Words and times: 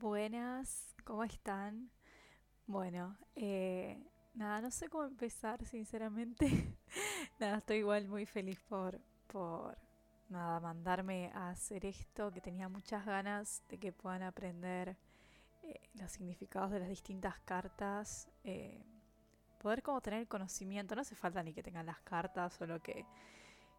Buenas, 0.00 0.94
¿cómo 1.04 1.24
están? 1.24 1.90
Bueno, 2.66 3.18
eh, 3.36 4.02
nada, 4.32 4.62
no 4.62 4.70
sé 4.70 4.88
cómo 4.88 5.04
empezar, 5.04 5.62
sinceramente. 5.66 6.46
nada, 7.38 7.58
estoy 7.58 7.78
igual 7.78 8.08
muy 8.08 8.24
feliz 8.24 8.58
por, 8.62 8.98
por, 9.26 9.76
nada, 10.30 10.58
mandarme 10.58 11.30
a 11.34 11.50
hacer 11.50 11.84
esto, 11.84 12.32
que 12.32 12.40
tenía 12.40 12.70
muchas 12.70 13.04
ganas 13.04 13.62
de 13.68 13.76
que 13.76 13.92
puedan 13.92 14.22
aprender 14.22 14.96
eh, 15.64 15.90
los 15.92 16.10
significados 16.10 16.70
de 16.70 16.80
las 16.80 16.88
distintas 16.88 17.38
cartas. 17.40 18.26
Eh, 18.42 18.82
poder 19.58 19.82
como 19.82 20.00
tener 20.00 20.26
conocimiento, 20.28 20.94
no 20.94 21.02
hace 21.02 21.14
falta 21.14 21.42
ni 21.42 21.52
que 21.52 21.62
tengan 21.62 21.84
las 21.84 22.00
cartas, 22.00 22.54
solo 22.54 22.80
que, 22.80 23.04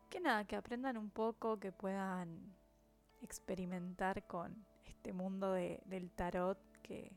que 0.07 0.19
nada, 0.19 0.45
que 0.45 0.55
aprendan 0.55 0.99
un 0.99 1.09
poco, 1.09 1.59
que 1.59 1.71
puedan 1.71 2.55
experimentar 3.23 4.27
con 4.27 4.69
este 4.91 5.13
mundo 5.13 5.51
de, 5.51 5.81
del 5.85 6.11
tarot 6.11 6.57
que, 6.81 7.11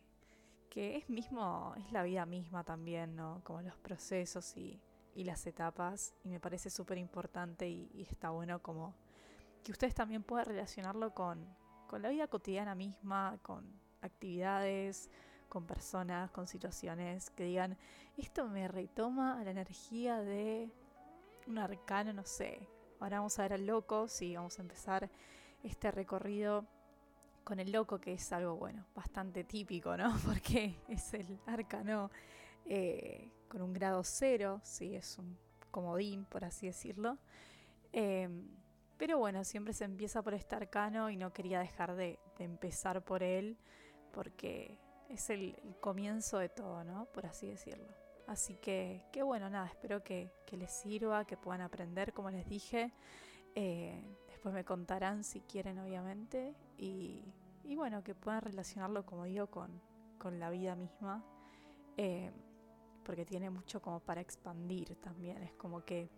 que 0.71 0.97
es 0.97 1.09
mismo, 1.09 1.75
es 1.77 1.93
la 1.93 2.03
vida 2.03 2.27
misma 2.27 2.65
también, 2.65 3.15
¿no? 3.15 3.41
Como 3.45 3.63
los 3.63 3.77
procesos 3.77 4.57
y, 4.57 4.81
y 5.15 5.25
las 5.25 5.47
etapas. 5.47 6.15
Y 6.25 6.29
me 6.29 6.41
parece 6.41 6.71
súper 6.71 6.99
importante 6.99 7.69
y, 7.69 8.07
está 8.09 8.31
bueno 8.31 8.61
como 8.61 8.95
que 9.63 9.73
ustedes 9.73 9.95
también 9.95 10.23
puedan 10.23 10.47
relacionarlo 10.47 11.15
con, 11.15 11.47
con 11.87 12.03
la 12.03 12.11
vida 12.11 12.27
cotidiana 12.29 12.75
misma, 12.75 13.39
con 13.43 13.65
actividades, 14.03 15.11
con 15.49 15.67
personas, 15.67 16.31
con 16.31 16.47
situaciones 16.47 17.31
que 17.31 17.45
digan, 17.45 17.79
esto 18.19 18.47
me 18.49 18.69
retoma 18.69 19.41
a 19.41 19.45
la 19.45 19.51
energía 19.51 20.19
de 20.19 20.71
un 21.47 21.59
arcano, 21.59 22.13
no 22.13 22.25
sé. 22.25 22.69
Ahora 23.01 23.19
vamos 23.19 23.39
a 23.39 23.43
ver 23.43 23.55
al 23.55 23.67
loco, 23.67 24.09
sí, 24.09 24.37
vamos 24.37 24.59
a 24.59 24.63
empezar 24.63 25.11
este 25.63 25.91
recorrido 25.91 26.67
con 27.45 27.61
el 27.61 27.71
loco, 27.71 28.01
que 28.01 28.15
es 28.15 28.33
algo, 28.33 28.57
bueno, 28.57 28.87
bastante 28.95 29.45
típico, 29.45 29.97
¿no? 29.97 30.17
Porque 30.25 30.75
es 30.89 31.15
el 31.15 31.39
arcano 31.47 32.11
eh, 32.67 33.31
con 33.49 33.63
un 33.63 33.73
grado 33.73 34.03
cero, 34.03 34.61
sí, 34.65 34.97
es 34.97 35.19
un 35.19 35.37
comodín, 35.71 36.25
por 36.25 36.45
así 36.45 36.67
decirlo. 36.67 37.19
Eh, 37.93 38.29
pero 38.97 39.19
bueno, 39.19 39.45
siempre 39.45 39.75
se 39.75 39.85
empieza 39.85 40.23
por 40.23 40.35
este 40.35 40.57
arcano 40.57 41.11
y 41.11 41.17
no 41.17 41.33
quería 41.33 41.61
dejar 41.61 41.95
de, 41.95 42.19
empezar 42.39 43.05
por 43.05 43.23
él, 43.23 43.59
porque 44.13 44.79
es 45.09 45.31
el, 45.31 45.57
comienzo 45.81 46.39
de 46.39 46.49
todo, 46.49 46.85
¿no? 46.85 47.07
Por 47.07 47.27
así 47.27 47.49
decirlo. 47.49 47.93
Así 48.27 48.55
que, 48.57 49.05
qué 49.13 49.23
bueno, 49.23 49.51
nada, 49.51 49.67
espero 49.67 50.03
que, 50.03 50.33
que, 50.47 50.57
les 50.57 50.73
sirva, 50.73 51.27
que 51.27 51.37
puedan 51.37 51.61
aprender, 51.61 52.15
como 52.15 52.31
les 52.31 52.49
dije. 52.49 52.93
Eh, 53.55 54.03
después 54.45 54.55
me 54.57 54.65
contarán 54.67 55.25
si 55.25 55.41
quieren, 55.41 55.79
obviamente. 55.79 56.55
Y, 56.77 57.25
y, 57.63 57.77
bueno, 57.77 58.05
que 58.05 58.15
puedan 58.15 58.43
relacionarlo, 58.43 59.07
como 59.07 59.25
digo, 59.25 59.47
con, 59.47 59.81
con 60.19 60.39
la 60.39 60.51
vida 60.51 60.77
misma. 60.77 61.25
Eh, 61.97 62.31
porque 63.05 63.25
tiene 63.25 63.49
mucho 63.49 63.81
como 63.81 64.01
para 64.01 64.21
expandir 64.21 64.97
también. 64.97 65.43
Es 65.43 65.55
como 65.55 65.83
que 65.83 66.11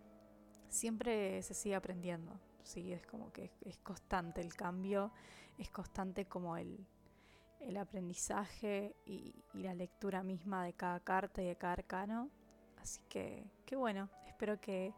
siempre 0.69 1.41
se 1.45 1.55
sigue 1.55 1.77
aprendiendo. 1.77 2.33
Sí, 2.65 2.93
es 2.93 3.07
como 3.07 3.31
que 3.33 3.45
es, 3.45 3.53
es 3.63 3.79
constante 3.79 4.41
el 4.41 4.55
cambio, 4.55 5.13
es 5.57 5.71
constante 5.71 6.25
como 6.25 6.57
el, 6.57 6.85
el 7.61 7.77
aprendizaje 7.77 8.97
y, 9.07 9.37
y, 9.55 9.63
la 9.63 9.75
lectura 9.75 10.25
misma 10.25 10.65
de 10.65 10.73
cada 10.73 10.99
carta 10.99 11.43
y 11.43 11.47
de 11.47 11.55
cada 11.55 11.75
arcano. 11.75 12.29
Así 12.79 13.01
que, 13.09 13.49
qué 13.65 13.77
bueno, 13.77 14.11
espero 14.27 14.61
que, 14.61 14.93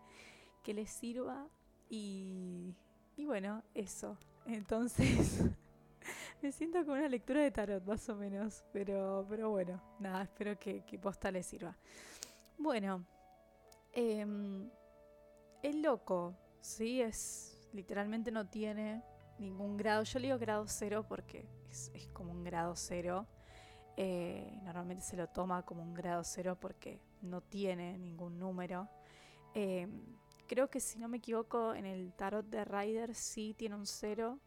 que 0.62 0.72
les 0.72 0.88
sirva 0.88 1.46
y, 1.90 2.74
y, 3.18 3.26
bueno, 3.26 3.62
eso. 3.74 4.16
Entonces, 4.46 5.42
me 6.42 6.52
siento 6.52 6.80
como 6.80 6.94
una 6.94 7.08
lectura 7.08 7.42
de 7.42 7.50
tarot 7.50 7.84
más 7.84 8.08
o 8.08 8.14
menos, 8.14 8.64
pero, 8.72 9.26
pero 9.28 9.50
bueno, 9.50 9.82
nada, 9.98 10.22
espero 10.22 10.58
que, 10.58 10.84
que 10.84 10.98
posta 10.98 11.30
les 11.30 11.46
sirva. 11.46 11.76
Bueno, 12.56 13.04
eh, 13.92 14.24
el 15.62 15.82
loco, 15.82 16.34
sí, 16.60 17.00
es 17.00 17.58
literalmente 17.72 18.30
no 18.30 18.46
tiene 18.46 19.02
ningún 19.38 19.76
grado. 19.76 20.02
Yo 20.04 20.18
le 20.18 20.28
digo 20.28 20.38
grado 20.38 20.66
cero 20.66 21.04
porque 21.08 21.46
es, 21.70 21.90
como 22.12 22.32
un 22.32 22.44
grado 22.44 22.74
cero. 22.76 23.26
Eh, 23.96 24.58
normalmente 24.62 25.02
se 25.02 25.16
lo 25.16 25.28
toma 25.28 25.64
como 25.64 25.82
un 25.82 25.94
grado 25.94 26.22
cero 26.24 26.56
porque 26.60 27.00
no 27.22 27.40
tiene 27.40 27.98
ningún 27.98 28.38
número. 28.38 28.88
Eh, 29.54 29.88
creo 30.48 30.68
que 30.68 30.80
si 30.80 30.98
no 30.98 31.08
me 31.08 31.18
equivoco, 31.18 31.74
en 31.74 31.86
el 31.86 32.12
tarot 32.14 32.46
de 32.46 32.64
Ryder 32.64 33.14
sí 33.14 33.54
tiene 33.56 33.76
un 33.76 33.86
cero. 33.86 34.40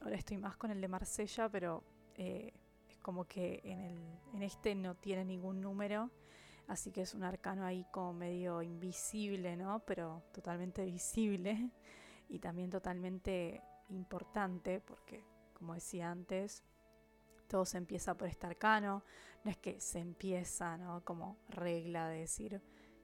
Ahora 0.00 0.16
estoy 0.16 0.36
más 0.36 0.56
con 0.56 0.70
el 0.70 0.80
de 0.80 0.88
Marsella, 0.88 1.48
pero 1.48 1.82
eh, 2.16 2.52
es 2.88 2.98
como 2.98 3.24
que 3.24 3.62
en, 3.64 3.80
el, 3.80 3.98
en 4.34 4.42
este 4.42 4.74
no 4.74 4.96
tiene 4.96 5.24
ningún 5.24 5.60
número. 5.60 6.10
Así 6.68 6.90
que 6.90 7.02
es 7.02 7.14
un 7.14 7.22
arcano 7.22 7.64
ahí 7.64 7.86
como 7.92 8.12
medio 8.12 8.60
invisible, 8.60 9.56
¿no? 9.56 9.80
Pero 9.86 10.24
totalmente 10.32 10.84
visible 10.84 11.70
y 12.28 12.40
también 12.40 12.68
totalmente 12.68 13.62
importante 13.88 14.80
porque, 14.80 15.24
como 15.54 15.74
decía 15.74 16.10
antes, 16.10 16.64
todo 17.46 17.64
se 17.64 17.78
empieza 17.78 18.16
por 18.16 18.28
este 18.28 18.46
arcano, 18.46 19.04
no 19.44 19.50
es 19.50 19.56
que 19.56 19.80
se 19.80 20.00
empieza, 20.00 20.76
¿no? 20.76 21.04
Como 21.04 21.38
regla 21.48 22.08
de 22.08 22.18
decir, 22.18 22.60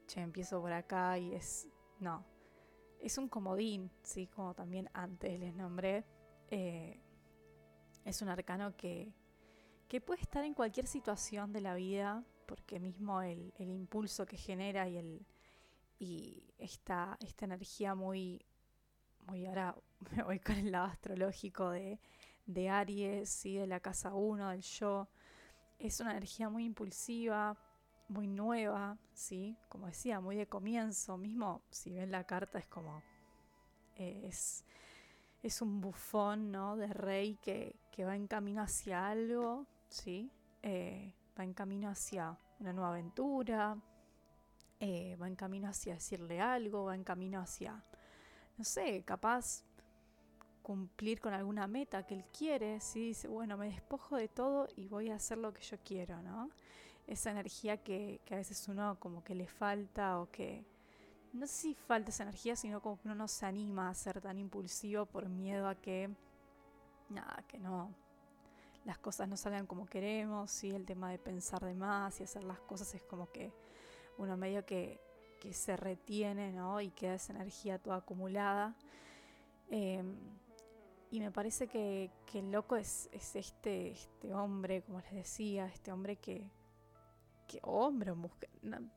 che, 0.06 0.20
empiezo 0.20 0.60
por 0.60 0.72
acá 0.72 1.16
y 1.18 1.32
es, 1.34 1.68
no, 2.00 2.24
es 3.02 3.18
un 3.18 3.28
comodín, 3.28 3.90
¿sí? 4.02 4.26
Como 4.28 4.54
también 4.54 4.88
antes 4.92 5.38
les 5.38 5.54
nombré, 5.54 6.04
eh, 6.48 7.00
es 8.04 8.22
un 8.22 8.28
arcano 8.28 8.76
que, 8.76 9.12
que 9.88 10.00
puede 10.00 10.22
estar 10.22 10.44
en 10.44 10.54
cualquier 10.54 10.86
situación 10.86 11.52
de 11.52 11.60
la 11.60 11.74
vida, 11.74 12.24
porque 12.46 12.80
mismo 12.80 13.20
el, 13.22 13.52
el 13.58 13.70
impulso 13.70 14.24
que 14.24 14.36
genera 14.36 14.88
y, 14.88 14.96
el, 14.96 15.26
y 15.98 16.54
esta, 16.58 17.18
esta 17.20 17.44
energía 17.44 17.94
muy 17.94 18.44
muy 19.26 19.46
ahora 19.46 19.74
me 20.16 20.22
voy 20.22 20.38
con 20.38 20.56
el 20.56 20.72
lado 20.72 20.86
astrológico 20.86 21.70
de, 21.70 22.00
de 22.46 22.68
Aries, 22.68 23.28
¿sí? 23.28 23.56
de 23.56 23.66
la 23.66 23.80
casa 23.80 24.14
1, 24.14 24.50
del 24.50 24.62
yo. 24.62 25.08
Es 25.78 26.00
una 26.00 26.12
energía 26.12 26.48
muy 26.48 26.64
impulsiva, 26.64 27.56
muy 28.12 28.28
nueva, 28.28 28.98
¿sí? 29.12 29.56
como 29.68 29.86
decía, 29.86 30.20
muy 30.20 30.36
de 30.36 30.46
comienzo. 30.46 31.16
Mismo 31.16 31.62
si 31.70 31.92
ven 31.92 32.10
la 32.10 32.24
carta 32.24 32.58
es 32.58 32.66
como... 32.66 33.02
Eh, 33.96 34.22
es, 34.24 34.64
es 35.42 35.60
un 35.60 35.80
bufón 35.80 36.52
¿no? 36.52 36.76
de 36.76 36.86
rey 36.86 37.36
que, 37.42 37.76
que 37.90 38.04
va 38.04 38.16
en 38.16 38.26
camino 38.26 38.62
hacia 38.62 39.08
algo, 39.08 39.66
¿sí? 39.88 40.30
Eh, 40.62 41.14
va 41.38 41.44
en 41.44 41.52
camino 41.52 41.88
hacia 41.88 42.38
una 42.60 42.72
nueva 42.72 42.90
aventura, 42.90 43.76
eh, 44.78 45.16
va 45.20 45.26
en 45.26 45.36
camino 45.36 45.68
hacia 45.68 45.94
decirle 45.94 46.40
algo, 46.40 46.84
va 46.84 46.94
en 46.94 47.04
camino 47.04 47.40
hacia 47.40 47.82
no 48.56 48.64
sé, 48.64 49.02
capaz 49.04 49.64
cumplir 50.62 51.20
con 51.20 51.34
alguna 51.34 51.66
meta 51.66 52.06
que 52.06 52.14
él 52.14 52.24
quiere, 52.36 52.80
si 52.80 53.08
dice, 53.08 53.28
bueno, 53.28 53.56
me 53.56 53.66
despojo 53.66 54.16
de 54.16 54.28
todo 54.28 54.68
y 54.76 54.86
voy 54.86 55.10
a 55.10 55.16
hacer 55.16 55.38
lo 55.38 55.52
que 55.52 55.62
yo 55.62 55.78
quiero, 55.84 56.22
¿no? 56.22 56.50
Esa 57.06 57.30
energía 57.30 57.76
que, 57.78 58.20
que 58.24 58.34
a 58.34 58.36
veces 58.38 58.66
uno 58.68 58.98
como 59.00 59.22
que 59.24 59.34
le 59.34 59.46
falta 59.46 60.20
o 60.20 60.30
que, 60.30 60.64
no 61.32 61.46
sé 61.46 61.52
si 61.52 61.74
falta 61.74 62.10
esa 62.10 62.22
energía, 62.22 62.56
sino 62.56 62.80
como 62.80 62.96
que 62.96 63.08
uno 63.08 63.14
no 63.14 63.28
se 63.28 63.46
anima 63.46 63.88
a 63.90 63.94
ser 63.94 64.20
tan 64.20 64.38
impulsivo 64.38 65.06
por 65.06 65.28
miedo 65.28 65.68
a 65.68 65.74
que, 65.74 66.10
nada, 67.08 67.44
que 67.48 67.58
no, 67.58 67.90
las 68.84 68.98
cosas 68.98 69.28
no 69.28 69.36
salgan 69.36 69.66
como 69.66 69.86
queremos, 69.86 70.50
¿sí? 70.50 70.70
el 70.70 70.86
tema 70.86 71.10
de 71.10 71.18
pensar 71.18 71.64
de 71.64 71.74
más 71.74 72.20
y 72.20 72.24
hacer 72.24 72.44
las 72.44 72.60
cosas 72.60 72.94
es 72.94 73.02
como 73.02 73.30
que 73.30 73.52
uno 74.18 74.36
medio 74.36 74.64
que 74.64 75.00
que 75.42 75.52
se 75.52 75.76
retiene 75.76 76.52
¿no? 76.52 76.80
y 76.80 76.90
queda 76.90 77.14
esa 77.14 77.32
energía 77.32 77.76
toda 77.76 77.96
acumulada. 77.96 78.76
Eh, 79.72 80.04
y 81.10 81.18
me 81.18 81.32
parece 81.32 81.66
que, 81.66 82.12
que 82.26 82.38
el 82.38 82.52
loco 82.52 82.76
es, 82.76 83.10
es, 83.12 83.34
este, 83.34 83.90
este 83.90 84.32
hombre, 84.32 84.82
como 84.82 85.00
les 85.00 85.12
decía, 85.12 85.66
este 85.66 85.90
hombre 85.90 86.14
que, 86.14 86.48
que 87.46 87.58
hombre 87.62 88.10
o 88.10 88.30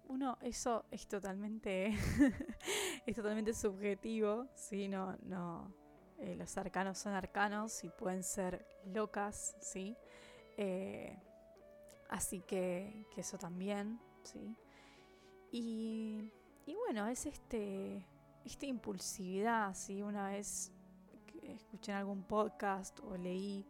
uno, 0.08 0.38
eso 0.42 0.86
es 0.92 1.08
totalmente, 1.08 1.88
es 3.06 3.16
totalmente 3.16 3.54
subjetivo, 3.54 4.48
¿sí? 4.56 4.88
No, 4.88 5.18
no, 5.24 5.74
eh, 6.20 6.36
los 6.36 6.58
arcanos 6.58 6.98
son 6.98 7.14
arcanos 7.14 7.84
y 7.84 7.90
pueden 7.90 8.24
ser 8.24 8.66
locas, 8.86 9.56
¿sí? 9.60 9.96
Eh, 10.58 11.18
así 12.10 12.42
que, 12.42 13.06
que 13.14 13.22
eso 13.22 13.38
también, 13.38 14.00
¿sí? 14.24 14.56
Y, 15.52 16.32
y 16.66 16.76
bueno, 16.76 17.08
es 17.08 17.26
este, 17.26 18.06
esta 18.44 18.66
impulsividad, 18.66 19.74
¿sí? 19.74 20.02
Una 20.02 20.30
vez 20.30 20.72
escuché 21.54 21.92
en 21.92 22.00
algún 22.00 22.24
podcast 22.24 23.00
o 23.02 23.18
leí 23.18 23.66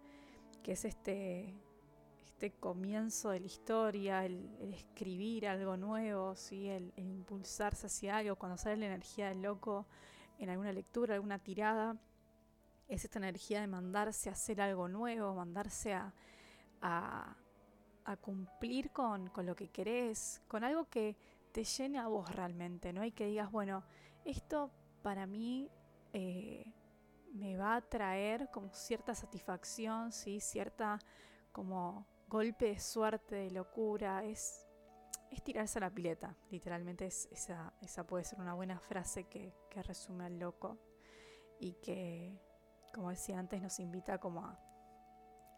que 0.64 0.74
es 0.74 0.86
este, 0.86 1.54
este 2.36 2.52
comienzo 2.52 3.30
de 3.30 3.40
la 3.40 3.46
historia, 3.46 4.26
el, 4.26 4.74
escribir 4.74 5.48
algo 5.48 5.78
nuevo, 5.78 6.36
¿sí? 6.36 6.68
El, 6.68 6.92
impulsarse 6.98 7.88
hacia 7.88 8.18
algo, 8.18 8.36
cuando 8.36 8.58
sale 8.58 8.76
la 8.76 8.88
energía 8.88 9.30
del 9.30 9.42
loco 9.42 9.88
en 10.38 10.50
alguna 10.50 10.74
lectura, 10.74 11.16
alguna 11.16 11.40
tirada, 11.40 11.96
es 12.90 13.06
esta 13.06 13.20
energía 13.20 13.62
de 13.62 13.68
mandarse 13.68 14.28
a 14.28 14.34
hacer 14.34 14.60
algo 14.60 14.90
nuevo, 14.90 15.34
mandarse 15.34 15.94
a, 15.94 16.14
a, 16.82 18.18
cumplir 18.20 18.92
con, 18.92 19.32
lo 19.38 19.56
que 19.56 19.70
querés, 19.70 20.42
con 20.50 20.66
algo 20.66 20.90
que 20.90 21.16
te 21.54 21.64
llene 21.64 22.00
a 22.00 22.08
vos 22.08 22.30
realmente, 22.36 22.92
¿no? 22.92 23.06
Y 23.06 23.14
que 23.14 23.28
digas, 23.28 23.50
bueno, 23.50 23.86
esto 24.26 24.72
para 25.02 25.26
mí 25.26 25.70
eh, 26.12 26.70
me 27.34 27.56
va 27.56 27.78
a 27.78 27.82
traer 27.82 28.50
como 28.52 28.74
cierta 28.74 29.16
satisfacción, 29.16 30.12
¿sí? 30.12 30.42
Cierta 30.42 31.00
como 31.54 32.06
golpe 32.28 32.66
de 32.66 32.80
suerte, 32.80 33.36
de 33.36 33.52
locura, 33.52 34.24
es, 34.24 34.66
es 35.32 35.44
tirarse 35.44 35.80
a 35.80 35.82
la 35.82 35.90
pileta, 35.90 36.36
literalmente 36.50 37.06
es, 37.06 37.28
esa, 37.32 37.74
esa 37.82 38.06
puede 38.06 38.24
ser 38.24 38.40
una 38.40 38.54
buena 38.54 38.80
frase 38.80 39.26
que, 39.26 39.54
que 39.70 39.84
resume 39.84 40.26
al 40.26 40.40
loco 40.40 40.78
y 41.60 41.74
que, 41.74 42.40
como 42.94 43.10
decía 43.10 43.40
antes, 43.40 43.62
nos 43.62 43.80
invita 43.80 44.18
como 44.20 44.46
a, 44.46 44.60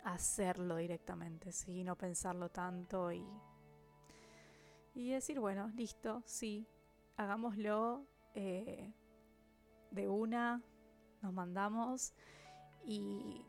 hacerlo 0.04 0.78
directamente, 0.78 1.52
¿sí? 1.52 1.84
no 1.84 1.98
pensarlo 1.98 2.50
tanto 2.50 3.12
y, 3.12 3.26
y 4.94 5.10
decir, 5.10 5.40
bueno, 5.40 5.68
listo, 5.70 6.24
sí, 6.26 6.66
hagámoslo 7.18 8.06
eh, 8.34 8.94
de 9.92 10.08
una, 10.08 10.62
nos 11.22 11.34
mandamos 11.34 12.14
y, 12.86 13.46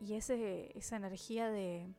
y 0.00 0.14
esa 0.14 0.96
energía 0.96 1.50
de, 1.50 1.94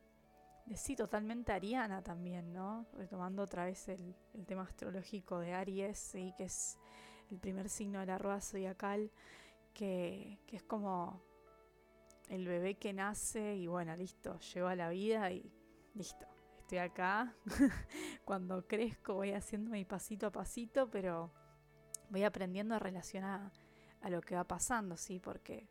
sí, 0.74 0.96
totalmente 0.96 1.52
ariana 1.52 2.02
también, 2.02 2.52
¿no? 2.52 2.86
Retomando 2.94 3.42
otra 3.42 3.66
vez 3.66 3.88
el, 3.88 4.14
el 4.32 4.46
tema 4.46 4.62
astrológico 4.62 5.38
de 5.38 5.52
Aries, 5.52 5.98
¿sí? 5.98 6.32
que 6.36 6.44
es 6.44 6.78
el 7.30 7.38
primer 7.38 7.68
signo 7.68 8.00
de 8.00 8.06
la 8.06 8.18
rueda 8.18 8.40
zodiacal, 8.40 9.10
que, 9.72 10.38
que 10.46 10.56
es 10.56 10.62
como 10.62 11.22
el 12.28 12.46
bebé 12.46 12.76
que 12.76 12.92
nace 12.92 13.56
y 13.56 13.66
bueno, 13.66 13.94
listo, 13.96 14.38
llego 14.38 14.68
a 14.68 14.76
la 14.76 14.88
vida 14.88 15.30
y 15.30 15.52
listo, 15.94 16.26
estoy 16.58 16.78
acá. 16.78 17.34
Cuando 18.24 18.66
crezco 18.66 19.14
voy 19.14 19.32
haciendo 19.32 19.72
mi 19.72 19.84
pasito 19.84 20.28
a 20.28 20.32
pasito, 20.32 20.90
pero 20.90 21.30
voy 22.08 22.24
aprendiendo 22.24 22.74
a 22.74 22.78
relacionar 22.78 23.52
a 24.00 24.10
lo 24.10 24.20
que 24.20 24.34
va 24.34 24.44
pasando, 24.44 24.96
¿sí? 24.96 25.20
Porque 25.20 25.68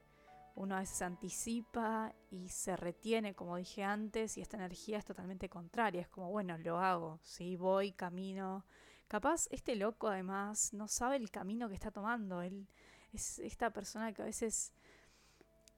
uno 0.56 0.76
a 0.76 0.80
veces 0.80 1.02
anticipa 1.02 2.14
y 2.30 2.50
se 2.50 2.76
retiene, 2.76 3.34
como 3.34 3.58
dije 3.58 3.84
antes, 3.84 4.38
y 4.38 4.42
esta 4.42 4.58
energía 4.58 5.00
es 5.00 5.06
totalmente 5.06 5.50
contraria. 5.50 6.02
Es 6.02 6.08
como, 6.08 6.30
bueno, 6.30 6.58
lo 6.58 6.80
hago, 6.80 7.20
¿sí? 7.24 7.56
Voy, 7.56 7.92
camino. 7.92 8.66
Capaz 9.08 9.48
este 9.52 9.76
loco 9.76 10.08
además 10.08 10.74
no 10.74 10.88
sabe 10.88 11.16
el 11.18 11.32
camino 11.32 11.68
que 11.70 11.76
está 11.76 11.92
tomando. 11.92 12.42
Él 12.42 12.68
es 13.12 13.40
esta 13.40 13.72
persona 13.72 14.14
que 14.14 14.22
a 14.22 14.26
veces 14.26 14.74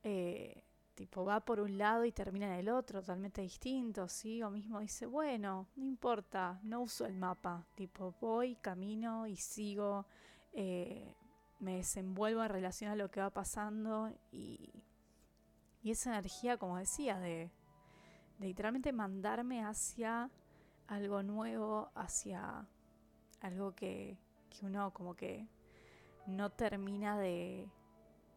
eh, 0.04 0.64
tipo 0.96 1.26
va 1.26 1.40
por 1.42 1.60
un 1.60 1.78
lado 1.78 2.06
y 2.06 2.12
termina 2.12 2.48
en 2.48 2.60
el 2.60 2.70
otro, 2.70 3.02
totalmente 3.02 3.42
distinto, 3.42 4.08
¿sí? 4.08 4.42
O 4.42 4.50
mismo 4.50 4.80
dice, 4.80 5.06
bueno, 5.06 5.68
no 5.76 5.86
importa, 5.86 6.60
no 6.64 6.82
uso 6.82 7.06
el 7.06 7.16
mapa, 7.16 7.66
tipo 7.76 8.16
voy, 8.20 8.56
camino 8.56 9.28
y 9.28 9.36
sigo, 9.36 10.06
eh, 10.54 11.14
me 11.60 11.78
desenvuelvo 11.78 12.44
en 12.44 12.50
relación 12.50 12.92
a 12.92 12.96
lo 12.96 13.10
que 13.10 13.22
va 13.22 13.30
pasando 13.30 14.12
y, 14.32 14.84
y 15.82 15.92
esa 15.92 16.12
energía, 16.12 16.58
como 16.58 16.78
decía, 16.78 17.20
de, 17.20 17.52
literalmente 18.40 18.92
mandarme 18.92 19.64
hacia 19.64 20.30
algo 20.88 21.24
nuevo, 21.24 21.92
hacia 21.96 22.68
algo 23.42 23.74
que, 23.74 24.18
que 24.50 24.66
uno 24.66 24.92
como 24.94 25.16
que 25.16 25.48
no 26.28 26.52
termina 26.52 27.18
de, 27.18 27.70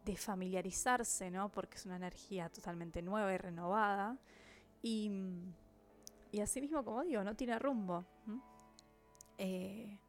de 0.05 0.15
familiarizarse, 0.15 1.31
¿no? 1.31 1.49
Porque 1.49 1.75
es 1.75 1.85
una 1.85 1.97
energía 1.97 2.49
totalmente 2.49 3.01
nueva 3.01 3.33
y 3.33 3.37
renovada. 3.37 4.17
Y, 4.81 5.11
y 6.31 6.39
así 6.41 6.61
mismo, 6.61 6.83
como 6.83 7.03
digo, 7.03 7.23
no 7.23 7.35
tiene 7.35 7.57
rumbo. 7.59 8.05
Eh, 9.37 9.99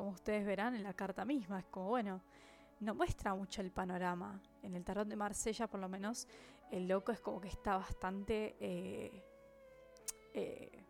como 0.00 0.12
ustedes 0.12 0.46
verán 0.46 0.74
en 0.74 0.82
la 0.82 0.94
carta 0.94 1.26
misma, 1.26 1.58
es 1.58 1.66
como, 1.66 1.88
bueno, 1.88 2.22
no 2.80 2.94
muestra 2.94 3.34
mucho 3.34 3.60
el 3.60 3.70
panorama. 3.70 4.40
En 4.62 4.74
el 4.74 4.82
tarot 4.82 5.06
de 5.06 5.14
Marsella, 5.14 5.66
por 5.66 5.78
lo 5.78 5.90
menos, 5.90 6.26
el 6.70 6.88
loco 6.88 7.12
es 7.12 7.20
como 7.20 7.38
que 7.38 7.48
está 7.48 7.76
bastante... 7.76 8.56
Eh, 8.60 9.22
eh, 10.32 10.86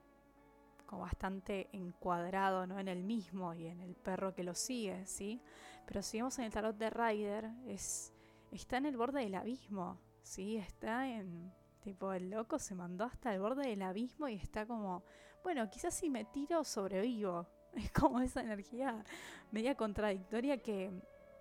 como 0.86 1.02
bastante 1.02 1.68
encuadrado 1.72 2.68
¿no? 2.68 2.78
en 2.78 2.86
el 2.86 3.02
mismo 3.02 3.52
y 3.52 3.66
en 3.66 3.80
el 3.80 3.96
perro 3.96 4.32
que 4.32 4.44
lo 4.44 4.54
sigue, 4.54 5.04
¿sí? 5.06 5.40
Pero 5.86 6.02
si 6.02 6.18
vemos 6.18 6.38
en 6.38 6.44
el 6.44 6.52
tarot 6.52 6.76
de 6.76 6.90
Ryder, 6.90 7.50
es, 7.66 8.12
está 8.52 8.76
en 8.76 8.86
el 8.86 8.96
borde 8.96 9.22
del 9.22 9.34
abismo, 9.34 9.98
¿sí? 10.22 10.56
Está 10.56 11.08
en, 11.08 11.52
tipo, 11.80 12.12
el 12.12 12.30
loco 12.30 12.60
se 12.60 12.76
mandó 12.76 13.06
hasta 13.06 13.34
el 13.34 13.40
borde 13.40 13.68
del 13.68 13.82
abismo 13.82 14.28
y 14.28 14.34
está 14.34 14.66
como, 14.66 15.02
bueno, 15.42 15.68
quizás 15.68 15.94
si 15.94 16.10
me 16.10 16.24
tiro 16.26 16.62
sobrevivo. 16.62 17.48
Es 17.76 17.90
como 17.92 18.20
esa 18.20 18.40
energía 18.40 19.04
media 19.50 19.76
contradictoria 19.76 20.58
que, 20.58 20.90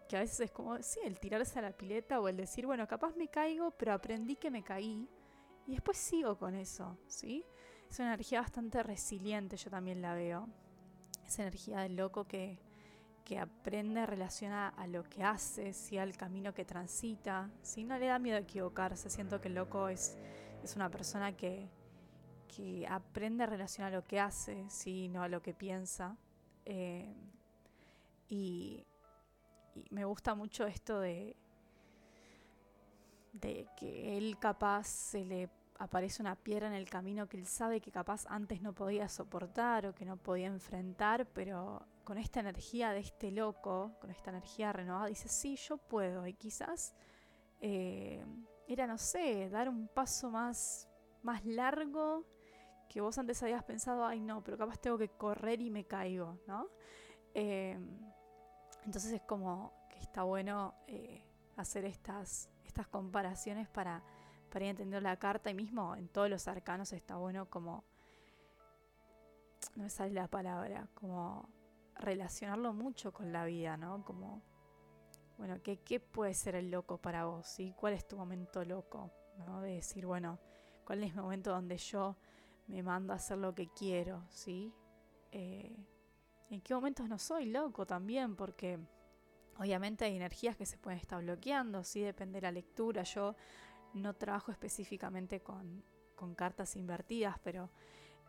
que 0.08 0.18
a 0.18 0.20
veces 0.22 0.40
es 0.42 0.52
como, 0.52 0.82
sí, 0.82 1.00
el 1.04 1.20
tirarse 1.20 1.60
a 1.60 1.62
la 1.62 1.72
pileta 1.72 2.20
o 2.20 2.28
el 2.28 2.38
decir, 2.38 2.66
bueno, 2.66 2.88
capaz 2.88 3.16
me 3.16 3.28
caigo, 3.28 3.72
pero 3.72 3.94
aprendí 3.94 4.36
que 4.36 4.52
me 4.52 4.64
caí 4.64 5.08
y 5.68 5.74
después 5.74 5.98
sigo 5.98 6.38
con 6.38 6.56
eso, 6.56 6.98
¿sí? 7.08 7.46
Es 7.90 8.00
una 8.00 8.10
energía 8.10 8.42
bastante 8.42 8.82
resiliente, 8.84 9.58
yo 9.58 9.70
también 9.70 10.02
la 10.02 10.14
veo. 10.14 10.48
Esa 11.26 11.44
energía 11.44 11.82
del 11.82 11.96
loco 11.96 12.28
que, 12.28 12.60
que 13.30 13.38
aprende 13.38 14.00
a 14.00 14.08
relacionar 14.08 14.74
a 14.78 14.88
lo 14.88 15.04
que 15.04 15.24
hace, 15.24 15.74
¿sí? 15.74 16.00
al 16.00 16.18
camino 16.18 16.52
que 16.52 16.66
transita. 16.66 17.52
¿sí? 17.62 17.84
No 17.84 18.00
le 18.00 18.08
da 18.08 18.18
miedo 18.18 18.40
equivocarse. 18.40 19.10
Siento 19.12 19.40
que 19.40 19.50
el 19.50 19.54
loco 19.54 19.88
es, 19.90 20.18
es 20.64 20.76
una 20.76 20.90
persona 20.90 21.38
que, 21.38 21.70
que 22.56 22.86
aprende 22.88 23.44
a 23.44 23.48
relacionar 23.48 23.94
lo 23.94 24.04
que 24.04 24.20
hace, 24.20 24.70
¿sí? 24.70 25.08
no 25.08 25.24
a 25.24 25.28
lo 25.28 25.42
que 25.42 25.54
piensa. 25.54 26.18
Eh, 26.66 27.16
y, 28.28 28.86
y 29.76 29.88
me 29.92 30.06
gusta 30.06 30.36
mucho 30.36 30.66
esto 30.66 31.00
de, 31.00 31.36
de 33.34 33.68
que 33.78 34.18
él 34.18 34.38
capaz 34.40 34.88
se 34.88 35.26
le 35.26 35.50
aparece 35.80 36.22
una 36.22 36.36
piedra 36.36 36.68
en 36.68 36.74
el 36.74 36.90
camino 36.90 37.28
que 37.28 37.38
él 37.38 37.46
sabe 37.46 37.80
que 37.80 37.92
capaz 37.92 38.26
antes 38.28 38.62
no 38.62 38.74
podía 38.74 39.08
soportar 39.08 39.86
o 39.86 39.96
que 39.96 40.06
no 40.06 40.18
podía 40.18 40.48
enfrentar, 40.48 41.26
pero 41.28 41.86
con 42.04 42.18
esta 42.18 42.42
energía 42.42 42.92
de 42.92 43.00
este 43.00 43.32
loco, 43.32 43.94
con 44.02 44.12
esta 44.12 44.32
energía 44.32 44.74
renovada, 44.74 45.08
dice, 45.08 45.30
sí, 45.30 45.56
yo 45.56 45.78
puedo. 45.78 46.28
Y 46.28 46.34
quizás 46.34 46.94
eh, 47.62 48.26
era, 48.68 48.88
no 48.88 48.98
sé, 48.98 49.50
dar 49.50 49.70
un 49.70 49.88
paso 49.88 50.30
más, 50.30 50.90
más 51.24 51.46
largo 51.46 52.26
que 52.90 53.00
vos 53.00 53.18
antes 53.18 53.42
habías 53.44 53.64
pensado, 53.64 54.06
ay 54.06 54.20
no, 54.20 54.44
pero 54.44 54.58
capaz 54.58 54.78
tengo 54.80 54.98
que 54.98 55.10
correr 55.10 55.62
y 55.62 55.70
me 55.70 55.86
caigo, 55.86 56.40
¿no? 56.48 56.68
Eh, 57.34 57.78
entonces 58.84 59.14
es 59.14 59.22
como 59.22 59.72
que 59.90 60.00
está 60.00 60.24
bueno 60.24 60.74
eh, 60.88 61.24
hacer 61.56 61.86
estas, 61.86 62.50
estas 62.66 62.88
comparaciones 62.88 63.70
para 63.70 64.04
para 64.50 64.66
ir 64.66 64.72
entendiendo 64.72 65.02
la 65.02 65.18
carta 65.18 65.50
y 65.50 65.54
mismo 65.54 65.96
en 65.96 66.08
todos 66.08 66.30
los 66.30 66.48
arcanos 66.48 66.92
está 66.92 67.16
bueno 67.16 67.50
como, 67.50 67.84
no 69.76 69.84
me 69.84 69.90
sale 69.90 70.14
la 70.14 70.28
palabra, 70.28 70.90
como 70.96 71.48
relacionarlo 71.96 72.74
mucho 72.74 73.14
con 73.14 73.32
la 73.32 73.46
vida, 73.46 73.78
¿no? 73.78 74.04
Como, 74.04 74.42
bueno, 75.38 75.62
¿qué, 75.62 75.78
qué 75.78 76.00
puede 76.00 76.34
ser 76.34 76.56
el 76.56 76.72
loco 76.72 76.98
para 76.98 77.26
vos? 77.26 77.48
¿sí? 77.48 77.74
¿Cuál 77.78 77.94
es 77.94 78.08
tu 78.08 78.18
momento 78.18 78.64
loco? 78.66 79.12
¿no? 79.38 79.62
De 79.62 79.76
decir, 79.76 80.06
bueno, 80.06 80.40
¿cuál 80.86 81.04
es 81.04 81.12
el 81.12 81.22
momento 81.22 81.52
donde 81.52 81.78
yo 81.78 82.18
me 82.70 82.84
mando 82.84 83.14
a 83.14 83.18
hacer 83.18 83.38
lo 83.38 83.54
que 83.54 83.68
quiero? 83.68 84.24
¿sí? 84.30 84.74
Eh, 85.32 85.76
¿En 86.50 86.62
qué 86.62 86.74
momentos 86.74 87.10
no 87.10 87.20
soy 87.20 87.46
loco 87.46 87.86
también? 87.86 88.36
Porque 88.36 88.80
obviamente 89.58 90.06
hay 90.06 90.16
energías 90.16 90.56
que 90.56 90.66
se 90.66 90.78
pueden 90.78 91.00
estar 91.00 91.22
bloqueando, 91.22 91.84
¿sí? 91.84 92.02
Depende 92.02 92.38
de 92.38 92.42
la 92.44 92.52
lectura. 92.52 93.04
Yo 93.04 93.36
no 93.94 94.16
trabajo 94.16 94.52
específicamente 94.52 95.42
con, 95.42 95.84
cartas 96.36 96.76
invertidas, 96.76 97.40
pero 97.40 97.70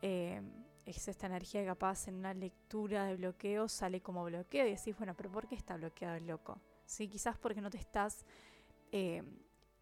eh, 0.01 0.41
es 0.85 1.09
esta 1.09 1.27
energía 1.27 1.65
capaz 1.65 2.07
en 2.07 2.15
una 2.15 2.33
lectura 2.33 3.05
de 3.07 3.17
bloqueo 3.17 3.69
sale 3.69 4.01
como 4.01 4.25
bloqueo 4.25 4.67
y 4.67 4.71
decís, 4.71 4.97
bueno, 4.97 5.15
pero 5.17 5.31
¿por 5.31 5.49
qué 5.49 5.57
está 5.57 5.77
bloqueado 5.77 6.17
el 6.17 6.27
loco? 6.27 6.61
¿Sí? 6.85 7.09
Quizás 7.09 7.37
porque 7.37 7.61
no 7.61 7.69
te 7.69 7.79
estás 7.79 8.25
eh, 8.93 9.23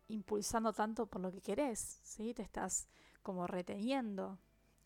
impulsando 0.08 0.72
tanto 0.72 1.06
por 1.06 1.20
lo 1.20 1.30
que 1.30 1.42
querés, 1.42 2.00
¿sí? 2.02 2.32
te 2.32 2.42
estás 2.42 2.88
como 3.22 3.46
reteniendo. 3.46 4.38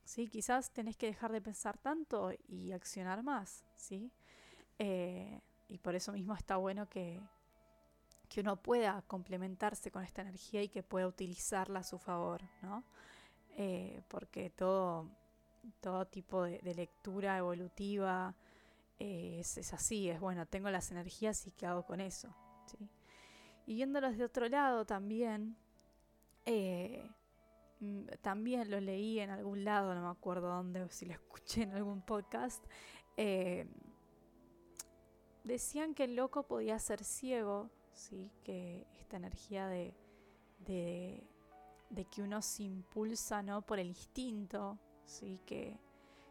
¿Sí? 0.05 0.29
Quizás 0.29 0.73
tenés 0.73 0.97
que 0.97 1.07
dejar 1.07 1.33
de 1.33 1.41
pensar 1.41 1.79
tanto 1.79 2.31
y 2.49 2.73
accionar 2.73 3.23
más. 3.23 3.65
¿sí? 3.77 4.11
Eh, 4.79 5.41
y 5.69 5.79
por 5.79 5.95
eso 5.95 6.13
mismo 6.13 6.35
está 6.35 6.57
bueno 6.57 6.89
que, 6.89 7.21
que 8.29 8.41
uno 8.41 8.57
pueda 8.57 9.03
complementarse 9.03 9.91
con 9.91 10.03
esta 10.03 10.23
energía 10.23 10.63
y 10.63 10.69
que 10.69 10.83
pueda 10.83 11.07
utilizarla 11.07 11.81
a 11.81 11.85
su 11.85 11.99
favor, 11.99 12.43
¿no? 12.63 12.85
Eh, 13.57 14.03
porque 14.09 14.49
todo, 14.49 15.11
todo 15.81 16.07
tipo 16.07 16.45
de, 16.45 16.61
lectura 16.75 17.37
evolutiva 17.37 18.35
eh, 18.99 19.39
es, 19.41 19.73
así, 19.75 20.09
es 20.09 20.19
bueno, 20.19 20.47
tengo 20.47 20.71
las 20.71 20.91
energías 20.91 21.47
y 21.47 21.51
qué 21.53 21.67
hago 21.67 21.85
con 21.85 22.01
eso. 22.01 22.35
¿sí? 22.67 22.89
Y 23.67 23.75
viéndolos 23.75 24.17
de 24.17 24.25
otro 24.25 24.49
lado 24.49 24.87
también, 24.87 25.57
también 28.21 28.71
lo 28.71 28.81
leí 28.81 29.21
en 29.21 29.31
algún 29.31 29.65
lado, 29.65 29.95
no 29.95 30.03
me 30.03 30.11
acuerdo 30.11 30.49
dónde, 30.49 30.83
o 30.83 30.91
si 30.91 31.07
lo 31.07 31.13
escuché 31.13 31.63
en 31.63 31.73
algún 31.73 32.03
podcast, 32.03 32.65
eh, 33.17 33.67
decían 35.45 35.95
que 35.95 36.05
el 36.05 36.17
loco 36.17 36.45
podía 36.45 36.79
ser 36.79 37.05
ciego, 37.05 37.71
¿sí? 37.93 38.31
que 38.45 38.87
esta 39.01 39.17
energía 39.17 39.67
de, 39.67 39.95
de, 40.61 41.27
que 42.11 42.23
uno 42.23 42.41
se 42.43 42.65
impulsa 42.65 43.43
¿no? 43.43 43.63
por 43.63 43.79
el 43.79 43.89
instinto, 43.89 44.79
¿sí? 45.05 45.41
que, 45.45 45.79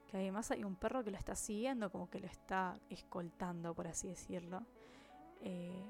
que 0.08 0.18
además 0.18 0.52
hay 0.52 0.64
un 0.64 0.76
perro 0.76 1.04
que 1.04 1.12
lo 1.12 1.18
está 1.18 1.36
siguiendo, 1.36 1.92
como 1.92 2.10
que 2.10 2.20
lo 2.20 2.28
está 2.28 2.80
escoltando, 2.90 3.74
por 3.74 3.88
así 3.88 4.08
decirlo. 4.08 4.66
Eh, 5.42 5.86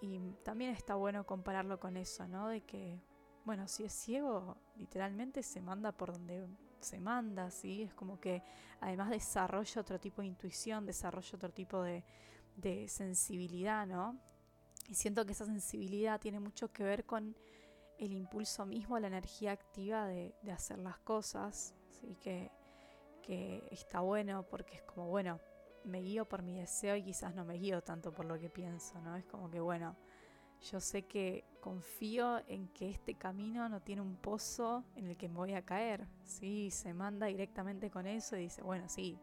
y 0.00 0.18
también 0.44 0.70
está 0.70 0.94
bueno 0.94 1.26
compararlo 1.26 1.80
con 1.80 1.96
eso, 1.96 2.28
¿no? 2.28 2.48
De 2.48 2.60
que, 2.60 3.00
bueno, 3.48 3.66
si 3.66 3.82
es 3.82 3.94
ciego, 3.94 4.58
literalmente 4.76 5.42
se 5.42 5.62
manda 5.62 5.90
por 5.90 6.12
donde 6.12 6.46
se 6.80 7.00
manda, 7.00 7.50
¿sí? 7.50 7.80
Es 7.80 7.94
como 7.94 8.20
que 8.20 8.42
además 8.78 9.08
desarrolla 9.08 9.80
otro 9.80 9.98
tipo 9.98 10.20
de 10.20 10.28
intuición, 10.28 10.84
desarrolla 10.84 11.30
otro 11.34 11.50
tipo 11.50 11.82
de, 11.82 12.04
sensibilidad, 12.88 13.86
¿no? 13.86 14.20
Y 14.86 14.96
siento 14.96 15.24
que 15.24 15.32
esa 15.32 15.46
sensibilidad 15.46 16.20
tiene 16.20 16.40
mucho 16.40 16.70
que 16.70 16.82
ver 16.82 17.06
con 17.06 17.34
el 17.98 18.12
impulso 18.12 18.66
mismo, 18.66 18.98
la 18.98 19.06
energía 19.06 19.52
activa 19.52 20.06
de, 20.06 20.34
hacer 20.52 20.78
las 20.78 20.98
cosas, 20.98 21.74
¿sí? 21.88 22.18
Que, 22.20 22.50
que 23.22 23.66
está 23.70 24.00
bueno 24.00 24.42
porque 24.42 24.76
es 24.76 24.82
como, 24.82 25.08
bueno, 25.08 25.40
me 25.84 26.02
guío 26.02 26.28
por 26.28 26.42
mi 26.42 26.58
deseo 26.58 26.96
y 26.96 27.02
quizás 27.02 27.34
no 27.34 27.46
me 27.46 27.54
guío 27.54 27.80
tanto 27.80 28.12
por 28.12 28.26
lo 28.26 28.38
que 28.38 28.50
pienso, 28.50 29.00
¿no? 29.00 29.16
Es 29.16 29.24
como 29.24 29.50
que, 29.50 29.58
bueno, 29.58 29.96
yo 30.60 30.80
sé 30.80 31.04
que 31.06 31.44
confío 31.60 32.40
en 32.48 32.68
que 32.68 32.90
este 32.90 33.14
camino 33.14 33.68
no 33.68 33.80
tiene 33.80 34.02
un 34.02 34.16
pozo 34.16 34.84
en 34.96 35.08
el 35.08 35.16
que 35.16 35.28
me 35.28 35.36
voy 35.36 35.54
a 35.54 35.64
caer, 35.64 36.06
¿sí? 36.24 36.70
Se 36.70 36.94
manda 36.94 37.26
directamente 37.26 37.90
con 37.90 38.06
eso 38.06 38.36
y 38.36 38.40
dice, 38.42 38.62
bueno, 38.62 38.88
sí, 38.88 39.18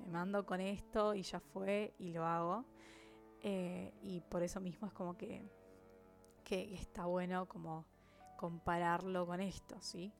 me 0.00 0.06
mando 0.08 0.44
con 0.46 0.60
esto 0.60 1.14
y 1.14 1.22
ya 1.22 1.40
fue 1.40 1.94
y 1.98 2.12
lo 2.12 2.24
hago. 2.24 2.64
Eh, 3.42 3.92
y 4.02 4.20
por 4.20 4.42
eso 4.42 4.60
mismo 4.60 4.88
es 4.88 4.92
como 4.92 5.16
que, 5.16 5.48
que 6.44 6.74
está 6.74 7.06
bueno 7.06 7.46
como 7.46 7.84
compararlo 8.36 9.26
con 9.26 9.40
esto, 9.40 9.80
¿sí? 9.80 10.12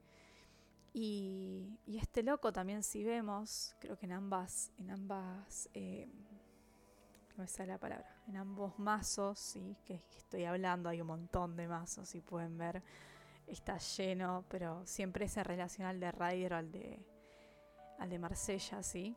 Y, 0.93 1.79
este 1.87 2.23
loco 2.23 2.53
también 2.53 2.83
si 2.83 3.05
vemos, 3.05 3.77
creo 3.79 3.99
que 3.99 4.07
en 4.07 4.13
ambas, 4.13 4.73
en 4.79 4.91
ambas, 4.91 5.69
eh, 5.75 6.09
no 7.37 7.43
me 7.43 7.49
sale 7.49 7.73
la 7.73 7.79
palabra, 7.79 8.16
en 8.27 8.37
ambos 8.37 8.79
mazos, 8.79 9.39
¿sí? 9.39 9.77
que 9.85 10.03
estoy 10.17 10.45
hablando, 10.45 10.89
hay 10.89 11.01
un 11.01 11.07
montón 11.07 11.57
de 11.57 11.69
mazos, 11.69 12.09
si 12.09 12.21
pueden 12.21 12.59
ver, 12.59 12.83
está 13.47 13.79
lleno, 13.79 14.45
pero 14.49 14.85
siempre 14.87 15.27
ese 15.27 15.45
relacional 15.45 16.01
de 16.01 16.11
Ryder 16.11 16.55
al 16.55 16.73
de, 16.73 17.05
al 17.99 18.11
de 18.11 18.19
Marsella, 18.19 18.83
¿sí? 18.83 19.17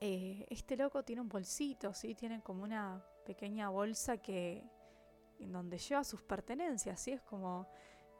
Eh, 0.00 0.46
este 0.50 0.76
loco 0.76 1.02
tiene 1.04 1.22
un 1.22 1.28
bolsito, 1.28 1.92
¿sí? 1.94 2.14
Tiene 2.14 2.42
como 2.42 2.62
una 2.62 3.04
pequeña 3.24 3.68
bolsa 3.68 4.18
que 4.18 4.64
en 5.38 5.52
donde 5.52 5.78
lleva 5.78 6.04
sus 6.04 6.22
pertenencias, 6.22 7.00
¿sí? 7.00 7.12
Es 7.12 7.22
como 7.22 7.68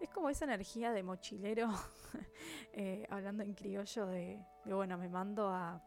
es 0.01 0.11
como 0.11 0.29
esa 0.29 0.45
energía 0.45 0.93
de 0.93 1.03
mochilero, 1.03 1.69
eh, 2.73 3.07
hablando 3.09 3.43
en 3.43 3.55
criollo, 3.55 4.07
de, 4.07 4.45
bueno, 4.65 4.99
me 4.99 5.09
mando 5.09 5.49
a, 5.49 5.83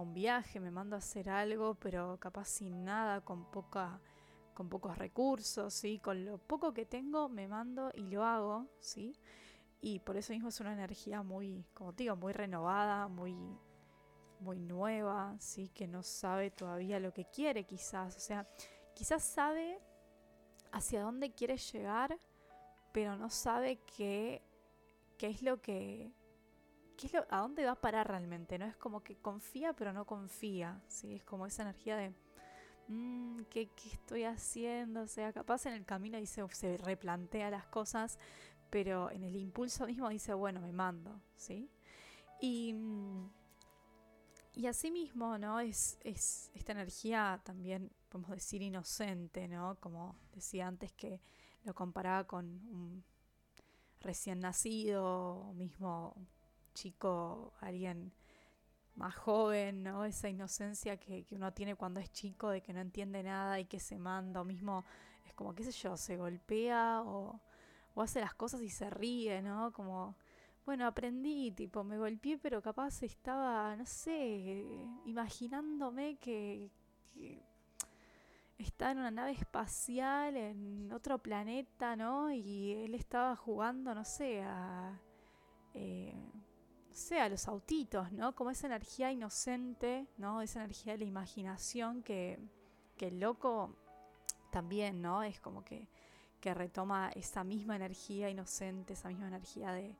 un 0.00 0.14
viaje, 0.14 0.60
me 0.60 0.70
mando 0.70 0.96
a 0.96 0.98
hacer 0.98 1.28
algo, 1.28 1.74
pero 1.74 2.18
capaz 2.18 2.46
sin 2.46 2.84
nada, 2.84 3.20
con, 3.20 3.44
poca, 3.50 4.00
con 4.54 4.68
pocos 4.68 4.96
recursos, 4.96 5.72
¿sí? 5.74 5.98
Con 5.98 6.24
lo 6.24 6.38
poco 6.38 6.72
que 6.72 6.86
tengo, 6.86 7.28
me 7.28 7.48
mando 7.48 7.90
y 7.94 8.02
lo 8.02 8.24
hago, 8.24 8.66
¿sí? 8.80 9.14
Y 9.80 9.98
por 9.98 10.16
eso 10.16 10.32
mismo 10.32 10.48
es 10.48 10.60
una 10.60 10.72
energía 10.72 11.22
muy, 11.22 11.64
como 11.74 11.92
te 11.92 12.04
digo, 12.04 12.16
muy 12.16 12.32
renovada, 12.32 13.08
muy, 13.08 13.36
muy 14.40 14.58
nueva, 14.58 15.36
¿sí? 15.38 15.68
Que 15.74 15.86
no 15.86 16.02
sabe 16.02 16.50
todavía 16.50 17.00
lo 17.00 17.12
que 17.12 17.24
quiere 17.26 17.64
quizás, 17.64 18.16
o 18.16 18.20
sea, 18.20 18.46
quizás 18.94 19.22
sabe 19.22 19.78
hacia 20.72 21.02
dónde 21.02 21.32
quiere 21.32 21.56
llegar, 21.56 22.18
pero 22.92 23.16
no 23.16 23.28
sabe 23.30 23.78
qué, 23.96 24.42
qué 25.18 25.28
es 25.28 25.42
lo 25.42 25.60
que... 25.60 26.12
A 27.30 27.38
dónde 27.40 27.64
va 27.64 27.72
a 27.72 27.80
parar 27.80 28.08
realmente, 28.08 28.58
¿no? 28.58 28.66
Es 28.66 28.76
como 28.76 29.02
que 29.02 29.16
confía 29.16 29.72
pero 29.72 29.92
no 29.92 30.04
confía, 30.04 30.80
¿sí? 30.88 31.14
Es 31.16 31.24
como 31.24 31.46
esa 31.46 31.62
energía 31.62 31.96
de... 31.96 32.14
Mm, 32.88 33.42
¿qué, 33.50 33.70
estoy 33.92 34.24
haciendo? 34.24 35.02
O 35.02 35.06
sea, 35.06 35.32
capaz 35.32 35.66
en 35.66 35.74
el 35.74 35.84
camino 35.84 36.18
dice, 36.18 36.44
se 36.52 36.76
replantea 36.78 37.50
las 37.50 37.66
cosas, 37.66 38.18
pero 38.70 39.10
en 39.10 39.22
el 39.22 39.36
impulso 39.36 39.86
mismo 39.86 40.08
dice, 40.08 40.34
bueno, 40.34 40.60
me 40.60 40.72
mando, 40.72 41.20
¿sí? 41.36 41.70
Y, 42.40 42.72
mm, 42.74 43.30
y 44.54 44.66
así 44.66 44.90
mismo, 44.90 45.38
¿no? 45.38 45.60
Es, 45.60 45.98
es 46.02 46.50
esta 46.54 46.72
energía 46.72 47.40
también, 47.44 47.90
podemos 48.08 48.30
decir, 48.32 48.62
inocente, 48.62 49.48
¿no? 49.48 49.76
Como 49.80 50.16
decía 50.32 50.66
antes 50.66 50.92
que 50.92 51.20
lo 51.64 51.74
comparaba 51.74 52.26
con 52.26 52.44
un 52.68 53.04
recién 54.00 54.40
nacido, 54.40 55.52
mismo 55.54 56.16
chico, 56.72 57.52
alguien 57.60 58.12
más 58.94 59.14
joven, 59.14 59.82
¿no? 59.82 60.04
Esa 60.04 60.28
inocencia 60.28 60.98
que, 60.98 61.26
uno 61.30 61.52
tiene 61.52 61.74
cuando 61.76 62.00
es 62.00 62.10
chico, 62.12 62.50
de 62.50 62.62
que 62.62 62.72
no 62.72 62.80
entiende 62.80 63.22
nada 63.22 63.58
y 63.60 63.64
que 63.66 63.80
se 63.80 63.98
manda, 63.98 64.40
o 64.40 64.44
mismo 64.44 64.84
es 65.24 65.32
como, 65.34 65.54
qué 65.54 65.64
sé 65.64 65.72
yo, 65.72 65.96
se 65.96 66.16
golpea 66.16 67.02
o, 67.02 67.40
o 67.94 68.02
hace 68.02 68.20
las 68.20 68.34
cosas 68.34 68.62
y 68.62 68.68
se 68.70 68.90
ríe, 68.90 69.42
¿no? 69.42 69.72
Como, 69.72 70.16
bueno, 70.66 70.86
aprendí, 70.86 71.52
tipo, 71.52 71.84
me 71.84 71.98
golpeé, 71.98 72.38
pero 72.38 72.62
capaz 72.62 73.02
estaba, 73.02 73.74
no 73.76 73.86
sé, 73.86 74.64
imaginándome 75.06 76.16
que 76.18 76.70
está 78.58 78.92
en 78.92 78.98
una 78.98 79.10
nave 79.10 79.32
espacial 79.32 80.36
en 80.36 80.92
otro 80.92 81.18
planeta, 81.18 81.96
¿no? 81.96 82.32
Y 82.32 82.72
él 82.84 82.94
estaba 82.94 83.36
jugando, 83.36 83.94
no 83.94 84.04
sé, 84.04 84.42
a. 84.42 85.00
Eh, 85.74 86.14
no 86.92 86.98
sé, 86.98 87.26
los 87.30 87.48
autitos, 87.48 88.12
¿no? 88.12 88.34
Como 88.34 88.50
esa 88.50 88.66
energía 88.66 89.10
inocente, 89.10 90.06
¿no? 90.18 90.42
Esa 90.42 90.60
energía 90.60 90.92
de 90.92 90.98
la 90.98 91.04
imaginación 91.06 92.02
que, 92.02 92.38
que 92.98 93.06
el 93.06 93.18
loco 93.18 93.74
también, 94.50 95.00
¿no? 95.00 95.22
Es 95.22 95.40
como 95.40 95.64
que, 95.64 95.88
que 96.38 96.52
retoma 96.52 97.10
esa 97.14 97.44
misma 97.44 97.76
energía 97.76 98.28
inocente, 98.28 98.92
esa 98.92 99.08
misma 99.08 99.28
energía 99.28 99.72
de, 99.72 99.96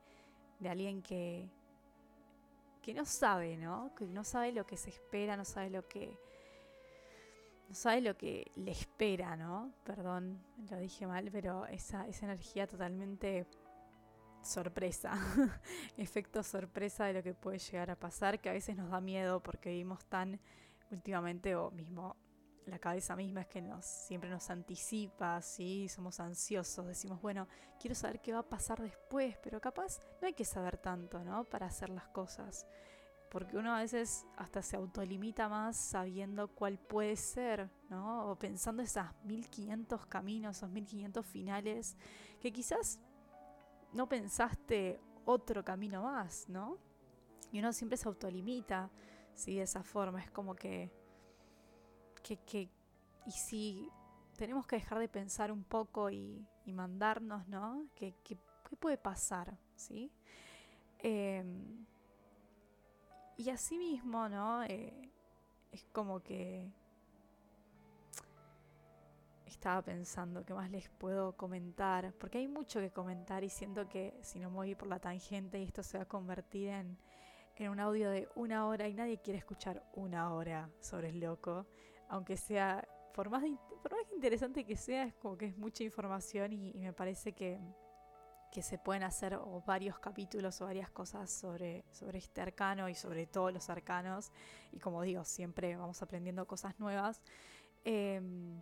de 0.61 0.69
alguien 0.69 1.01
que, 1.01 1.49
que 2.83 2.93
no 2.93 3.07
sabe, 3.07 3.57
¿no? 3.57 3.95
Que 3.95 4.05
no 4.05 4.23
sabe 4.23 4.53
lo 4.53 4.67
que 4.67 4.77
se 4.77 4.91
espera, 4.91 5.35
no 5.35 5.47
sabe 5.47 5.71
lo 5.71 5.89
que 5.89 6.19
no 7.71 7.75
sabe 7.75 8.03
lo 8.03 8.19
que 8.19 8.53
le 8.57 8.73
espera, 8.73 9.35
¿no? 9.35 9.73
Perdón, 9.83 10.45
lo 10.71 10.77
dije 10.77 11.07
mal, 11.07 11.31
pero 11.33 11.65
esa, 11.69 12.07
esa 12.07 12.27
energía 12.27 12.67
totalmente 12.67 13.47
sorpresa, 14.43 15.13
efecto 15.97 16.43
sorpresa 16.43 17.07
de 17.07 17.15
lo 17.15 17.23
que 17.23 17.35
puede 17.35 17.59
llegar 17.59 17.91
a 17.91 17.97
pasar, 17.99 18.41
que 18.41 18.49
a 18.49 18.53
veces 18.53 18.77
nos 18.77 18.91
da 18.91 19.01
miedo 19.01 19.43
porque 19.43 19.71
vivimos 19.71 20.05
tan 20.07 20.41
últimamente, 20.91 21.55
o 21.57 21.71
mismo 21.71 22.17
la 22.67 22.79
cabeza 22.79 23.17
misma 23.17 23.41
es 23.41 23.49
que 23.49 23.61
nos 23.61 23.85
siempre 23.85 24.31
nos 24.31 24.49
anticipa, 24.51 25.41
¿sí? 25.43 25.89
somos 25.89 26.21
ansiosos, 26.21 26.87
decimos, 26.87 27.21
bueno, 27.21 27.49
quiero 27.81 27.95
saber 27.95 28.21
qué 28.21 28.33
va 28.33 28.41
a 28.41 28.49
pasar 28.49 28.81
después, 28.81 29.37
pero 29.43 29.61
capaz 29.61 29.99
no 30.21 30.29
hay 30.29 30.35
que 30.35 30.45
saber 30.45 30.79
tanto, 30.79 31.25
¿no? 31.25 31.45
Para 31.45 31.67
hacer 31.67 31.91
las 31.91 32.07
cosas 32.09 32.67
porque 33.33 33.57
uno 33.57 33.75
a 33.75 33.81
veces 33.81 34.27
hasta 34.37 34.61
se 34.61 34.77
autolimita 34.77 35.49
más 35.49 35.79
sabiendo 35.79 36.49
cuál 36.49 36.79
puede 36.79 37.17
ser, 37.17 37.71
¿no? 37.89 38.31
O 38.31 38.39
pensando 38.39 38.83
esas 38.83 39.15
1500 39.25 40.05
caminos, 40.05 40.59
esos 40.59 40.69
1500 40.69 41.25
finales, 41.25 41.97
que 42.43 42.53
quizás 42.53 43.01
no 43.93 44.09
pensaste 44.09 45.01
otro 45.25 45.65
camino 45.65 46.03
más, 46.03 46.49
¿no? 46.49 46.79
Y 47.51 47.59
uno 47.59 47.73
siempre 47.73 47.97
se 47.97 48.09
autolimita, 48.09 48.91
¿sí? 49.35 49.57
De 49.57 49.63
esa 49.63 49.83
forma, 49.83 50.21
es 50.21 50.31
como 50.31 50.55
que, 50.55 50.91
que, 52.23 52.39
que 52.39 52.71
y 53.27 53.31
si 53.31 53.91
tenemos 54.37 54.67
que 54.67 54.77
dejar 54.77 54.99
de 54.99 55.09
pensar 55.09 55.53
un 55.53 55.65
poco 55.65 56.11
y, 56.11 56.47
mandarnos, 56.67 57.47
¿no? 57.49 57.87
¿Qué, 57.95 58.15
qué, 58.25 58.37
puede 58.81 58.97
pasar, 58.97 59.59
¿sí? 59.77 60.11
Eh, 60.99 61.45
y 63.37 63.51
así 63.51 63.77
mismo, 63.77 64.29
¿no? 64.29 64.63
Eh, 64.65 65.11
es 65.71 65.85
como 65.93 66.21
que 66.21 66.73
estaba 69.63 69.83
pensando 69.83 70.45
qué 70.45 70.55
más 70.55 70.69
les 70.73 70.89
puedo 70.89 71.37
comentar, 71.37 72.13
porque 72.19 72.39
hay 72.39 72.49
mucho 72.49 72.81
que 72.81 72.91
comentar 72.91 73.45
y 73.45 73.49
siento 73.49 73.89
que 73.89 74.19
si 74.21 74.41
no 74.41 74.51
me 74.51 74.57
voy 74.57 74.75
por 74.75 74.89
la 74.89 74.99
tangente 74.99 75.61
y 75.61 75.63
esto 75.63 75.85
se 75.85 75.99
va 75.99 76.03
a 76.03 76.09
convertir 76.09 76.71
en, 76.71 76.99
en 77.55 77.69
un 77.71 77.79
audio 77.79 78.11
de 78.11 78.29
una 78.35 78.67
hora 78.67 78.89
y 78.89 78.95
nadie 78.95 79.21
quiere 79.21 79.39
escuchar 79.39 79.89
una 79.93 80.35
hora 80.35 80.69
sobre 80.81 81.11
el 81.11 81.21
loco, 81.21 81.65
aunque 82.09 82.37
sea, 82.37 82.85
por 83.15 83.31
más, 83.31 83.45
por 83.81 83.93
más 83.93 84.03
interesante 84.13 84.65
que 84.65 84.77
sea, 84.77 85.05
es 85.05 85.15
como 85.15 85.39
que 85.39 85.47
es 85.47 85.57
mucha 85.57 85.85
información 85.85 86.53
y, 86.53 86.75
me 86.75 86.93
parece 86.93 87.33
que, 87.33 87.61
que 88.51 88.63
se 88.63 88.79
pueden 88.79 89.05
hacer 89.05 89.39
varios 89.65 89.97
capítulos 90.01 90.61
o 90.61 90.65
varias 90.65 90.91
cosas 90.91 91.31
sobre, 91.31 91.85
sobre 91.93 92.19
este 92.19 92.41
arcano 92.41 92.89
y 92.89 92.97
sobre 92.97 93.29
todos 93.29 93.53
los 93.53 93.71
arcanos. 93.71 94.33
Y 94.73 94.81
como 94.81 95.03
digo, 95.03 95.25
siempre 95.25 95.77
vamos 95.77 96.03
aprendiendo 96.03 96.49
cosas 96.49 96.81
nuevas. 96.81 97.23
Em, 97.85 98.61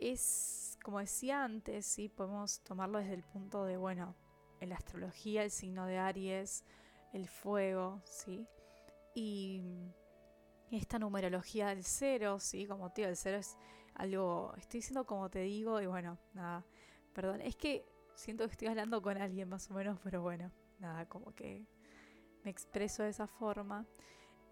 es, 0.00 0.78
como 0.82 1.00
decía 1.00 1.44
antes, 1.44 1.86
¿sí? 1.86 2.08
podemos 2.08 2.60
tomarlo 2.60 2.98
desde 2.98 3.14
el 3.14 3.22
punto 3.22 3.64
de, 3.64 3.76
bueno, 3.76 4.14
en 4.60 4.70
la 4.70 4.76
astrología 4.76 5.42
el 5.42 5.50
signo 5.50 5.86
de 5.86 5.98
Aries, 5.98 6.64
el 7.12 7.28
fuego, 7.28 8.00
¿sí? 8.04 8.46
Y 9.14 9.62
esta 10.70 10.98
numerología 10.98 11.68
del 11.68 11.84
cero, 11.84 12.38
¿sí? 12.38 12.66
Como 12.66 12.90
tío, 12.90 13.08
el 13.08 13.16
cero 13.16 13.38
es 13.38 13.56
algo, 13.94 14.54
estoy 14.56 14.78
diciendo 14.78 15.04
como 15.04 15.28
te 15.28 15.40
digo 15.40 15.80
y 15.80 15.86
bueno, 15.86 16.18
nada, 16.34 16.64
perdón, 17.12 17.40
es 17.40 17.56
que 17.56 17.84
siento 18.14 18.46
que 18.46 18.52
estoy 18.52 18.68
hablando 18.68 19.02
con 19.02 19.16
alguien 19.18 19.48
más 19.48 19.70
o 19.70 19.74
menos, 19.74 19.98
pero 20.02 20.22
bueno, 20.22 20.50
nada, 20.78 21.08
como 21.08 21.34
que 21.34 21.66
me 22.44 22.50
expreso 22.50 23.02
de 23.02 23.10
esa 23.10 23.26
forma. 23.26 23.86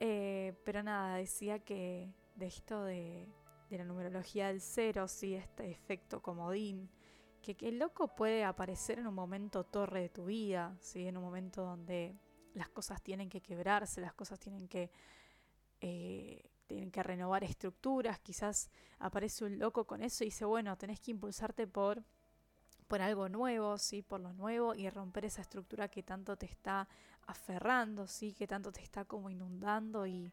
Eh, 0.01 0.55
pero 0.65 0.83
nada, 0.83 1.17
decía 1.17 1.59
que 1.59 2.13
de 2.37 2.47
esto 2.47 2.85
de, 2.85 3.29
la 3.77 3.85
numerología 3.85 4.49
del 4.49 4.61
cero, 4.61 5.09
sí, 5.09 5.35
este 5.35 5.71
efecto 5.71 6.23
comodín, 6.23 6.89
que, 7.43 7.57
el 7.61 7.79
loco 7.79 8.15
puede 8.15 8.45
aparecer 8.45 8.99
en 8.99 9.07
un 9.07 9.15
momento 9.15 9.65
torre 9.65 10.03
de 10.03 10.09
tu 10.09 10.27
vida, 10.27 10.77
¿sí? 10.81 11.07
en 11.07 11.17
un 11.17 11.25
momento 11.25 11.63
donde 11.63 12.17
las 12.55 12.69
cosas 12.69 13.03
tienen 13.03 13.29
que 13.29 13.41
quebrarse, 13.41 14.01
las 14.01 14.15
cosas 14.15 14.39
tienen 14.39 14.69
que, 14.69 14.91
eh, 15.81 16.51
tienen 16.67 16.91
que 16.91 17.03
renovar 17.03 17.45
estructuras, 17.45 18.19
quizás 18.21 18.71
aparece 18.99 19.45
un 19.45 19.59
loco 19.59 19.87
con 19.87 20.03
eso 20.03 20.25
y 20.25 20.29
dice, 20.29 20.45
bueno, 20.45 20.77
tenés 20.77 21.01
que 21.01 21.11
impulsarte 21.11 21.67
por 21.67 22.05
por 22.89 23.03
algo 23.03 23.29
nuevo, 23.29 23.77
¿sí? 23.77 24.03
por 24.03 24.21
lo 24.21 24.33
nuevo 24.33 24.75
y 24.75 24.89
romper 24.89 25.27
esa 25.27 25.43
estructura 25.43 25.89
que 25.89 26.03
tanto 26.03 26.37
te 26.37 26.47
está 26.47 26.89
aferrando, 27.27 28.07
¿sí? 28.07 28.33
que 28.33 28.47
tanto 28.47 28.73
te 28.73 28.81
está 28.81 29.05
como 29.05 29.29
inundando 29.29 30.07
y, 30.07 30.33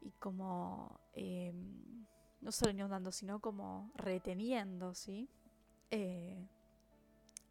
y 0.00 0.12
como, 0.12 1.00
em, 1.12 2.06
no 2.44 2.52
solo 2.52 2.72
inundando, 2.72 3.10
sino 3.10 3.40
como 3.40 3.90
reteniendo, 3.96 4.94
¿sí? 4.94 5.30
Eh, 5.90 6.46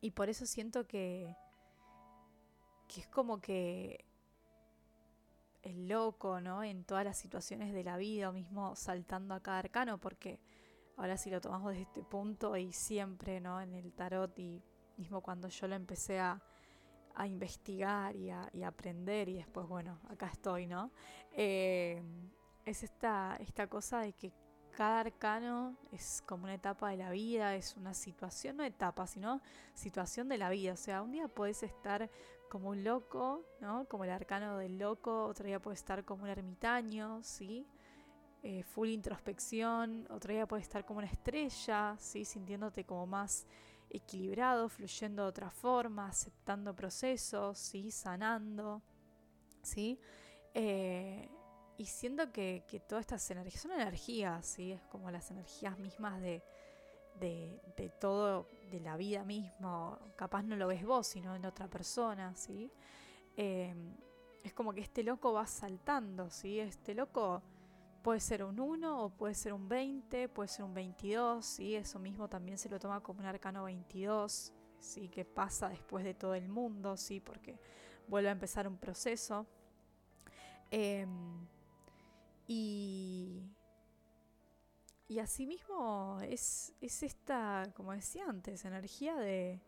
y 0.01 0.11
por 0.11 0.29
eso 0.29 0.45
siento 0.45 0.85
que, 0.85 1.35
que 2.87 3.01
es 3.01 3.07
como 3.07 3.41
que 3.41 4.05
el 5.63 5.87
loco, 5.87 6.39
¿no? 6.41 6.63
En 6.63 6.83
todas 6.83 7.03
las 7.03 7.17
situaciones 7.17 7.73
de 7.73 7.83
la 7.83 7.97
vida, 7.97 8.29
o 8.29 8.33
mismo 8.33 8.75
saltando 8.75 9.33
a 9.33 9.39
cada 9.41 9.59
arcano, 9.59 9.97
porque 9.97 10.39
ahora 10.95 11.17
si 11.17 11.31
lo 11.31 11.41
tomamos 11.41 11.71
desde 11.71 11.83
este 11.83 12.03
punto 12.03 12.55
y 12.55 12.71
siempre, 12.71 13.41
¿no? 13.41 13.59
En 13.59 13.73
el 13.73 13.93
tarot 13.93 14.37
y 14.37 14.61
mismo 14.97 15.21
cuando 15.21 15.47
yo 15.47 15.67
lo 15.67 15.75
empecé 15.75 16.19
a, 16.19 16.39
investigar 17.25 18.15
y 18.15 18.29
a, 18.29 18.51
aprender 18.65 19.29
y 19.29 19.35
después, 19.35 19.67
bueno, 19.67 19.99
acá 20.09 20.27
estoy, 20.27 20.67
¿no? 20.67 20.91
Eh, 21.31 22.01
es 22.65 22.83
esta, 22.83 23.37
esta 23.39 23.67
cosa 23.67 24.01
de 24.01 24.13
que 24.13 24.31
cada 24.73 25.01
arcano 25.01 25.77
es 25.91 26.23
como 26.25 26.45
una 26.45 26.55
etapa 26.55 26.89
de 26.89 26.97
la 26.97 27.11
vida, 27.11 27.55
es 27.55 27.77
una 27.77 27.93
situación, 27.93 28.57
no 28.57 28.63
etapa, 28.63 29.07
sino 29.07 29.41
situación 29.73 30.27
de 30.29 30.37
la 30.37 30.49
vida. 30.49 30.73
O 30.73 30.77
sea, 30.77 31.01
un 31.01 31.11
día 31.11 31.27
puedes 31.27 31.63
estar 31.63 32.09
como 32.49 32.69
un 32.69 32.83
loco, 32.83 33.45
¿no? 33.61 33.85
Como 33.85 34.03
el 34.03 34.11
arcano 34.11 34.57
del 34.57 34.77
loco, 34.77 35.25
otro 35.25 35.45
día 35.45 35.59
puedes 35.59 35.79
estar 35.79 36.03
como 36.05 36.23
un 36.23 36.29
ermitaño, 36.29 37.21
¿sí? 37.23 37.65
Eh, 38.45 38.61
full 38.63 38.89
introspección, 38.89 40.05
otro 40.09 40.33
día 40.33 40.45
puede 40.45 40.63
estar 40.63 40.85
como 40.85 40.97
una 40.99 41.07
estrella, 41.07 41.95
¿sí? 41.97 42.25
sintiéndote 42.25 42.83
como 42.83 43.07
más 43.07 43.47
equilibrado, 43.89 44.67
fluyendo 44.67 45.23
de 45.23 45.29
otra 45.29 45.49
forma, 45.49 46.09
aceptando 46.09 46.75
procesos, 46.75 47.57
¿sí? 47.57 47.89
sanando, 47.89 48.81
¿sí? 49.61 49.97
Eh, 50.53 51.29
y 51.77 51.85
siento 51.85 52.31
que, 52.31 52.63
todas 52.87 53.01
estas 53.01 53.29
energías 53.31 53.61
son 53.61 53.71
energías, 53.71 54.45
¿sí? 54.45 54.71
es 54.71 54.81
como 54.83 55.09
las 55.11 55.31
energías 55.31 55.77
mismas 55.79 56.21
de, 56.21 56.43
de, 57.19 57.91
todo, 57.99 58.47
de 58.71 58.79
la 58.79 58.97
vida 58.97 59.23
misma, 59.23 59.99
capaz 60.15 60.43
no 60.43 60.55
lo 60.55 60.67
ves 60.67 60.85
vos, 60.85 61.07
sino 61.07 61.35
en 61.35 61.45
otra 61.45 61.67
persona, 61.67 62.35
¿sí? 62.35 62.71
Eh, 63.37 63.73
es 64.43 64.53
como 64.53 64.73
que 64.73 64.81
este 64.81 65.03
loco 65.03 65.33
va 65.33 65.47
saltando, 65.47 66.29
¿sí? 66.29 66.59
Este 66.59 66.93
loco 66.93 67.41
Puede 68.03 68.19
ser 68.19 68.43
un 68.43 68.59
1 68.59 69.01
o 69.01 69.09
puede 69.11 69.33
ser 69.33 69.53
un 69.53 69.69
20, 69.69 70.27
puede 70.27 70.49
ser 70.49 70.65
un 70.65 70.73
22, 70.73 71.45
¿sí? 71.45 71.73
eso 71.73 71.99
mismo 71.99 72.27
también 72.27 72.57
se 72.57 72.67
lo 72.67 72.77
toma 72.77 72.99
como 72.99 73.21
un 73.21 73.25
arcano 73.25 73.63
22, 73.63 74.51
¿sí? 74.81 75.07
que 75.07 75.23
pasa 75.23 75.69
después 75.69 76.03
de 76.03 76.13
todo 76.13 76.35
el 76.35 76.49
mundo, 76.49 76.97
¿sí? 76.97 77.21
porque 77.21 77.57
vuelve 78.09 78.27
a 78.27 78.33
empezar 78.33 78.67
un 78.67 78.75
proceso. 78.75 79.47
Em, 80.69 81.47
y, 82.47 83.49
y 85.07 85.19
asimismo 85.19 86.19
es, 86.21 86.73
es 86.81 87.03
esta, 87.03 87.63
como 87.75 87.93
decía 87.93 88.25
antes, 88.27 88.65
energía 88.65 89.15
de, 89.15 89.61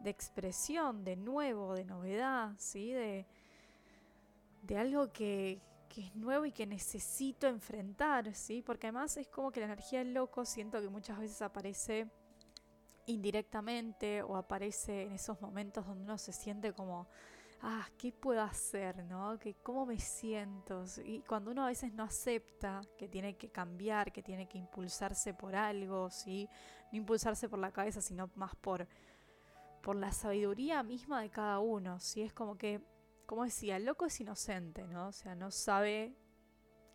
de 0.00 0.10
expresión, 0.10 1.04
de 1.04 1.16
nuevo, 1.16 1.74
de 1.74 1.84
novedad, 1.84 2.52
¿sí? 2.58 2.92
de, 2.92 3.26
de 4.62 4.78
algo 4.78 5.12
que, 5.12 5.60
que 5.88 6.02
es 6.02 6.16
nuevo 6.16 6.44
y 6.44 6.52
que 6.52 6.66
necesito 6.66 7.46
enfrentar, 7.46 8.34
¿sí? 8.34 8.62
Porque 8.62 8.88
además 8.88 9.16
es 9.16 9.28
como 9.28 9.52
que 9.52 9.60
la 9.60 9.66
energía 9.66 10.00
del 10.00 10.12
loco 10.12 10.44
siento 10.44 10.80
que 10.80 10.88
muchas 10.88 11.18
veces 11.18 11.40
aparece 11.40 12.10
indirectamente 13.06 14.22
o 14.22 14.36
aparece 14.36 15.02
en 15.02 15.12
esos 15.12 15.40
momentos 15.40 15.86
donde 15.86 16.04
uno 16.04 16.18
se 16.18 16.32
siente 16.32 16.72
como, 16.72 17.06
ah, 17.62 17.88
¿qué 17.98 18.12
puedo 18.12 18.42
hacer? 18.42 19.04
¿no? 19.04 19.38
¿Que, 19.38 19.54
¿Cómo 19.54 19.86
me 19.86 19.98
siento? 19.98 20.84
Y 21.04 21.20
cuando 21.20 21.50
uno 21.50 21.64
a 21.64 21.68
veces 21.68 21.92
no 21.92 22.04
acepta 22.04 22.80
que 22.98 23.08
tiene 23.08 23.36
que 23.36 23.50
cambiar, 23.50 24.12
que 24.12 24.22
tiene 24.22 24.48
que 24.48 24.58
impulsarse 24.58 25.34
por 25.34 25.56
algo, 25.56 26.10
¿sí? 26.10 26.48
No 26.92 26.98
impulsarse 26.98 27.48
por 27.48 27.58
la 27.58 27.72
cabeza, 27.72 28.00
sino 28.00 28.30
más 28.34 28.54
por, 28.56 28.86
por 29.82 29.96
la 29.96 30.12
sabiduría 30.12 30.82
misma 30.82 31.22
de 31.22 31.30
cada 31.30 31.58
uno, 31.58 32.00
¿sí? 32.00 32.22
Es 32.22 32.32
como 32.32 32.56
que 32.56 32.80
como 33.26 33.44
decía, 33.44 33.76
el 33.76 33.84
loco 33.84 34.06
es 34.06 34.20
inocente, 34.20 34.86
¿no? 34.86 35.08
O 35.08 35.12
sea, 35.12 35.34
no 35.34 35.50
sabe 35.50 36.14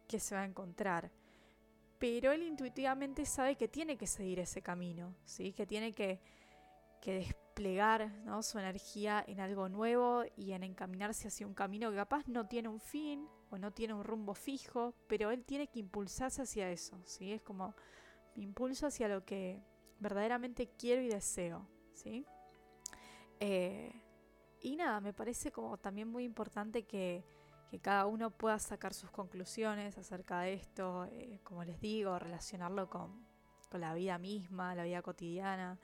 qué 0.07 0.19
se 0.19 0.35
va 0.35 0.41
a 0.41 0.45
encontrar. 0.45 1.11
Pero 1.97 2.31
él 2.31 2.43
intuitivamente 2.43 3.25
sabe 3.25 3.55
que 3.55 3.67
tiene 3.67 3.97
que 3.97 4.07
seguir 4.07 4.39
ese 4.39 4.61
camino, 4.61 5.15
¿sí? 5.25 5.53
Que 5.53 5.65
tiene 5.65 5.91
que, 5.91 6.19
desplegar 7.59 8.09
¿no? 8.23 8.41
su 8.41 8.57
energía 8.57 9.23
en 9.27 9.41
algo 9.41 9.67
nuevo 9.67 10.23
y 10.37 10.53
en 10.53 10.63
encaminarse 10.63 11.27
hacia 11.27 11.45
un 11.45 11.53
camino 11.53 11.89
que 11.89 11.97
capaz 11.97 12.25
no 12.27 12.47
tiene 12.47 12.69
un 12.69 12.79
fin 12.79 13.27
o 13.49 13.57
no 13.57 13.71
tiene 13.71 13.93
un 13.93 14.05
rumbo 14.05 14.33
fijo, 14.33 14.93
pero 15.07 15.29
él 15.31 15.43
tiene 15.43 15.67
que 15.67 15.79
impulsarse 15.79 16.41
hacia 16.41 16.71
eso, 16.71 16.97
¿sí? 17.03 17.33
Es 17.33 17.41
como 17.41 17.75
mi 18.35 18.43
impulso 18.43 18.87
hacia 18.87 19.09
lo 19.09 19.25
que 19.25 19.61
verdaderamente 19.99 20.69
quiero 20.77 21.01
y 21.01 21.09
deseo, 21.09 21.67
¿sí? 21.93 22.25
Eh, 23.41 23.91
y 24.61 24.77
nada, 24.77 25.01
me 25.01 25.11
parece 25.11 25.51
como 25.51 25.77
también 25.77 26.07
muy 26.07 26.23
importante 26.23 26.83
que, 26.83 27.25
cada 27.83 28.07
uno 28.07 28.31
pueda 28.31 28.57
sacar 28.57 28.95
sus 28.95 29.11
conclusiones 29.11 29.95
acerca 29.97 30.39
de 30.41 30.53
esto, 30.53 31.05
eh, 31.11 31.39
como 31.43 31.63
les 31.63 31.79
digo, 31.79 32.17
relacionarlo 32.17 32.89
con, 32.89 33.27
la 33.73 33.93
vida 33.93 34.17
misma, 34.17 34.73
la 34.73 34.83
vida 34.83 35.03
cotidiana. 35.03 35.77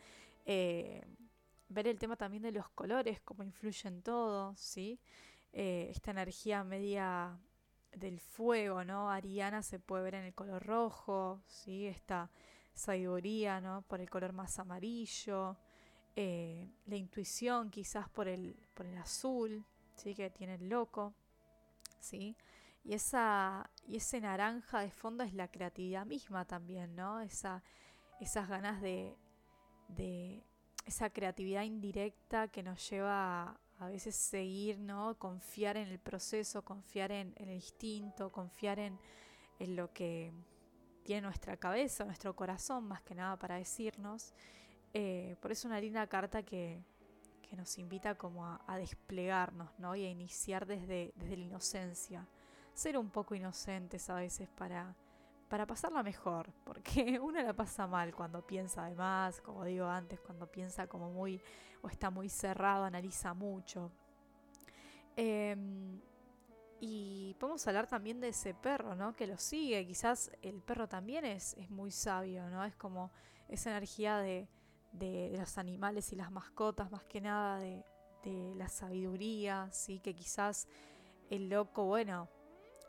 Eh, 0.47 1.03
ver 1.69 1.87
el 1.87 1.99
tema 1.99 2.15
también 2.15 2.43
de 2.43 2.51
los 2.51 2.69
colores, 2.69 3.21
cómo 3.21 3.43
influyen 3.43 4.01
todos, 4.01 4.59
¿sí? 4.59 4.99
Eh, 5.53 5.87
esta 5.89 6.11
energía 6.11 6.63
media 6.63 7.39
del 7.93 8.19
fuego, 8.19 8.83
¿no? 8.83 9.09
Ariana 9.09 9.63
se 9.63 9.79
puede 9.79 10.03
ver 10.03 10.15
en 10.15 10.25
el 10.25 10.33
color 10.33 10.63
rojo, 10.65 11.41
¿sí? 11.47 11.87
Esta 11.87 12.29
sabiduría, 12.73 13.61
¿no? 13.61 13.81
Por 13.83 14.01
el 14.01 14.09
color 14.09 14.33
más 14.33 14.59
amarillo. 14.59 15.57
Eh, 16.17 16.71
la 16.85 16.95
intuición 16.95 17.69
quizás 17.69 18.07
por 18.09 18.27
el, 18.27 18.55
por 18.73 18.85
el 18.85 18.97
azul, 18.97 19.65
¿sí? 19.95 20.15
que 20.15 20.29
tiene 20.29 20.55
el 20.55 20.69
loco, 20.69 21.13
¿sí? 21.99 22.37
Y, 22.85 22.93
esa, 22.93 23.69
y 23.85 23.97
ese 23.97 24.21
naranja 24.21 24.79
de 24.79 24.91
fondo 24.91 25.23
es 25.23 25.33
la 25.33 25.49
creatividad 25.49 26.05
misma 26.05 26.45
también, 26.45 26.95
¿no? 26.95 27.19
Esa, 27.19 27.63
esas 28.21 28.47
ganas 28.47 28.81
de, 28.81 29.17
esa 30.85 31.09
creatividad 31.09 31.63
indirecta 31.63 32.47
que 32.47 32.63
nos 32.63 32.89
lleva 32.89 33.43
a, 33.43 33.59
a 33.79 33.87
veces 33.87 34.15
seguir, 34.15 34.79
¿no? 34.79 35.17
Confiar 35.17 35.77
en 35.77 35.89
el 35.89 35.99
proceso, 35.99 36.63
confiar 36.63 37.11
en, 37.11 37.33
el 37.37 37.51
instinto, 37.51 38.31
confiar 38.31 38.79
en, 38.79 38.97
en 39.59 39.75
lo 39.75 39.91
que 39.91 40.31
tiene 41.03 41.21
nuestra 41.21 41.57
cabeza, 41.57 42.05
nuestro 42.05 42.35
corazón, 42.35 42.85
más 42.85 43.01
que 43.01 43.15
nada 43.15 43.37
para 43.37 43.55
decirnos. 43.55 44.33
Eh, 44.93 45.35
por 45.41 45.51
eso 45.51 45.67
una 45.67 45.79
linda 45.79 46.07
carta 46.07 46.43
que, 46.43 46.83
nos 47.55 47.77
invita 47.77 48.15
como 48.15 48.45
a, 48.45 48.77
desplegarnos, 48.77 49.69
¿no? 49.79 49.95
Y 49.95 50.03
a 50.03 50.09
iniciar 50.09 50.65
desde, 50.65 51.13
desde 51.15 51.37
la 51.37 51.45
inocencia. 51.45 52.27
Ser 52.73 52.97
un 52.97 53.09
poco 53.09 53.33
inocentes 53.33 54.09
a 54.09 54.15
veces 54.15 54.49
para, 54.49 54.93
para 55.47 55.65
pasarla 55.65 56.03
mejor, 56.03 56.51
porque 56.63 57.19
uno 57.21 57.41
la 57.41 57.53
pasa 57.53 57.87
mal 57.87 58.13
cuando 58.13 58.45
piensa 58.45 58.85
de 58.85 58.95
más, 58.95 59.41
como 59.41 59.63
digo 59.63 59.85
antes, 59.85 60.19
cuando 60.19 60.47
piensa 60.47 60.87
como 60.87 61.11
muy 61.11 61.41
o 61.81 61.87
está 61.87 62.09
muy 62.09 62.29
cerrado, 62.29 62.85
analiza 62.85 63.33
mucho. 63.33 63.91
Em, 65.15 66.01
y 66.79 67.35
podemos 67.39 67.65
hablar 67.67 67.87
también 67.87 68.19
de 68.19 68.29
ese 68.29 68.53
perro, 68.53 68.95
¿no? 68.95 69.15
Que 69.15 69.27
lo 69.27 69.37
sigue. 69.37 69.85
Quizás 69.85 70.31
el 70.41 70.61
perro 70.61 70.87
también 70.87 71.25
es, 71.25 71.53
es 71.53 71.69
muy 71.69 71.91
sabio, 71.91 72.49
¿no? 72.49 72.65
Es 72.65 72.75
como 72.75 73.11
esa 73.47 73.69
energía 73.69 74.17
de, 74.17 74.49
de, 74.91 75.35
los 75.37 75.57
animales 75.57 76.11
y 76.11 76.15
las 76.15 76.31
mascotas, 76.31 76.91
más 76.91 77.03
que 77.05 77.21
nada 77.21 77.59
de, 77.59 77.85
de 78.23 78.55
la 78.55 78.67
sabiduría, 78.67 79.69
¿sí? 79.71 79.99
Que 79.99 80.15
quizás 80.15 80.67
el 81.29 81.49
loco, 81.49 81.85
bueno, 81.85 82.29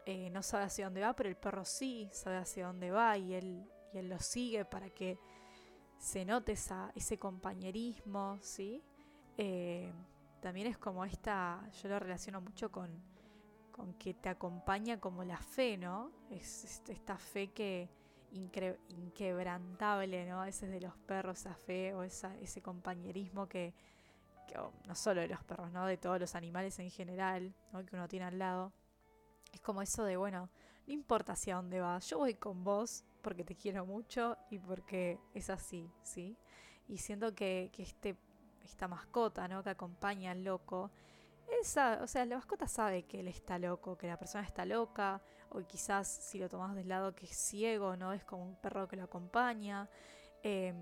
eh, 0.06 0.30
no 0.30 0.42
sabe 0.42 0.64
hacia 0.64 0.86
dónde 0.86 1.00
va, 1.00 1.14
pero 1.14 1.28
el 1.28 1.36
perro 1.36 1.64
sí 1.64 2.08
sabe 2.12 2.36
hacia 2.36 2.68
dónde 2.68 2.90
va 2.92 3.18
y 3.18 3.34
él, 3.34 3.68
y 3.92 3.98
él 3.98 4.08
lo 4.08 4.18
sigue 4.20 4.64
para 4.64 4.88
que 4.90 5.18
se 5.98 6.24
note 6.24 6.54
ese 6.94 7.18
compañerismo, 7.18 8.38
¿sí? 8.40 8.82
Eh, 9.36 9.92
también 10.40 10.68
es 10.68 10.78
como 10.78 11.04
esta, 11.04 11.68
yo 11.82 11.88
lo 11.88 11.98
relaciono 11.98 12.40
mucho 12.40 12.70
con, 12.70 12.90
con 13.72 13.94
que 13.94 14.14
te 14.14 14.28
acompaña 14.28 15.00
como 15.00 15.24
la 15.24 15.38
fe, 15.38 15.76
¿no? 15.76 16.12
Es, 16.30 16.64
esta 16.88 17.18
fe 17.18 17.48
que 17.48 17.90
inquebrantable, 18.30 20.26
¿no? 20.26 20.42
A 20.42 20.46
de 20.46 20.80
los 20.80 20.96
perros, 20.98 21.40
esa 21.40 21.54
fe 21.54 21.94
o 21.94 22.02
ese 22.02 22.62
compañerismo 22.62 23.48
que, 23.48 23.74
no 24.86 24.94
solo 24.94 25.20
de 25.20 25.28
los 25.28 25.42
perros, 25.44 25.72
¿no? 25.72 25.84
De 25.86 25.96
todos 25.96 26.20
los 26.20 26.34
animales 26.34 26.78
en 26.78 26.90
general, 26.90 27.52
¿no? 27.72 27.84
Que 27.84 27.96
uno 27.96 28.08
tiene 28.08 28.26
al 28.26 28.38
lado. 28.38 28.72
Es 29.56 29.62
como 29.62 29.80
eso 29.80 30.04
de, 30.04 30.18
bueno, 30.18 30.50
no 30.86 30.92
importa 30.92 31.32
hacia 31.32 31.56
dónde 31.56 31.80
vas, 31.80 32.06
yo 32.08 32.18
voy 32.18 32.34
con 32.34 32.62
vos 32.62 33.04
porque 33.22 33.42
te 33.42 33.56
quiero 33.56 33.86
mucho 33.86 34.36
y 34.50 34.58
porque 34.58 35.18
es 35.32 35.48
así, 35.48 35.90
¿sí? 36.02 36.36
Y 36.88 36.98
siento 36.98 37.34
que, 37.34 37.70
que 37.72 37.82
este, 37.82 38.18
esta 38.62 38.86
mascota, 38.86 39.48
¿no? 39.48 39.62
Que 39.62 39.70
acompaña 39.70 40.32
al 40.32 40.44
loco, 40.44 40.90
esa, 41.58 42.00
o 42.02 42.06
sea, 42.06 42.26
la 42.26 42.36
mascota 42.36 42.68
sabe 42.68 43.04
que 43.04 43.20
él 43.20 43.28
está 43.28 43.58
loco, 43.58 43.96
que 43.96 44.06
la 44.06 44.18
persona 44.18 44.44
está 44.44 44.66
loca, 44.66 45.22
o 45.48 45.60
quizás 45.60 46.06
si 46.06 46.38
lo 46.38 46.50
tomas 46.50 46.74
del 46.74 46.90
lado 46.90 47.14
que 47.14 47.24
es 47.24 47.34
ciego, 47.34 47.96
¿no? 47.96 48.12
Es 48.12 48.24
como 48.24 48.44
un 48.44 48.56
perro 48.56 48.86
que 48.86 48.96
lo 48.96 49.04
acompaña. 49.04 49.88
Em, 50.42 50.76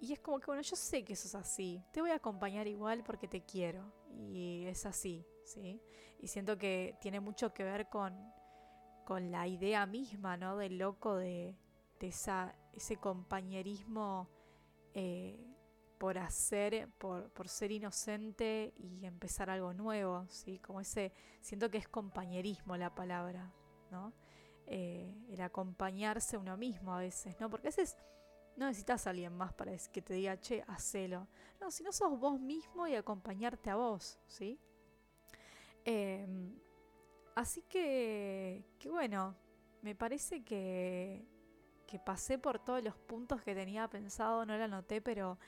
y 0.00 0.12
es 0.12 0.18
como 0.18 0.40
que, 0.40 0.46
bueno, 0.46 0.62
yo 0.62 0.74
sé 0.74 1.04
que 1.04 1.12
eso 1.12 1.28
es 1.28 1.36
así. 1.36 1.80
Te 1.92 2.00
voy 2.00 2.10
a 2.10 2.16
acompañar 2.16 2.66
igual 2.66 3.04
porque 3.04 3.28
te 3.28 3.42
quiero. 3.42 3.92
Y 4.16 4.64
es 4.66 4.86
así, 4.86 5.26
¿sí? 5.44 5.82
Y 6.18 6.28
siento 6.28 6.56
que 6.58 6.96
tiene 7.00 7.20
mucho 7.20 7.52
que 7.52 7.64
ver 7.64 7.88
con, 7.88 8.14
con 9.04 9.30
la 9.30 9.46
idea 9.46 9.86
misma, 9.86 10.36
¿no? 10.36 10.56
Del 10.56 10.78
loco 10.78 11.16
de, 11.16 11.56
ese 12.00 12.96
compañerismo 12.98 14.28
eh, 14.94 15.38
por 15.98 16.18
hacer, 16.18 16.88
por, 16.98 17.30
por, 17.30 17.48
ser 17.48 17.72
inocente 17.72 18.74
y 18.76 19.04
empezar 19.04 19.50
algo 19.50 19.72
nuevo, 19.72 20.26
¿sí? 20.28 20.58
Como 20.58 20.80
ese, 20.80 21.12
siento 21.40 21.70
que 21.70 21.78
es 21.78 21.88
compañerismo 21.88 22.76
la 22.76 22.94
palabra, 22.94 23.52
¿no? 23.90 24.12
Eh, 24.66 25.14
el 25.28 25.40
acompañarse 25.40 26.36
uno 26.36 26.56
mismo 26.56 26.92
a 26.92 26.98
veces, 26.98 27.38
¿no? 27.38 27.48
Porque 27.48 27.68
a 27.68 27.70
veces 27.70 27.96
no 28.56 28.66
necesitas 28.66 29.06
a 29.06 29.10
alguien 29.10 29.32
más 29.36 29.52
para 29.52 29.76
que 29.92 30.02
te 30.02 30.14
diga, 30.14 30.40
che, 30.40 30.64
hacelo. 30.66 31.28
No, 31.60 31.70
si 31.70 31.82
no 31.82 31.92
sos 31.92 32.18
vos 32.18 32.40
mismo 32.40 32.86
y 32.86 32.94
acompañarte 32.94 33.70
a 33.70 33.76
vos, 33.76 34.18
¿sí? 34.26 34.58
Em, 35.84 36.58
así 37.34 37.62
que, 37.62 38.64
que 38.78 38.90
bueno, 38.90 39.36
me 39.82 39.94
parece 39.94 40.42
que, 40.42 41.24
que 41.86 41.98
pasé 41.98 42.38
por 42.38 42.58
todos 42.58 42.82
los 42.82 42.96
puntos 42.96 43.42
que 43.42 43.54
tenía 43.54 43.88
pensado, 43.88 44.44
no 44.46 44.56
lo 44.56 44.64
anoté, 44.64 45.00
pero, 45.00 45.38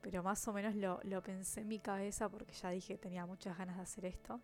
pero 0.00 0.22
más 0.22 0.46
o 0.48 0.52
menos 0.52 0.74
lo, 0.74 1.00
lo 1.04 1.22
pensé 1.22 1.60
en 1.60 1.68
mi 1.68 1.78
cabeza 1.78 2.28
porque 2.28 2.52
ya 2.52 2.70
dije 2.70 2.94
que 2.94 2.98
tenía 2.98 3.24
muchas 3.24 3.56
ganas 3.56 3.76
de 3.76 3.82
hacer 3.82 4.04
esto. 4.04 4.40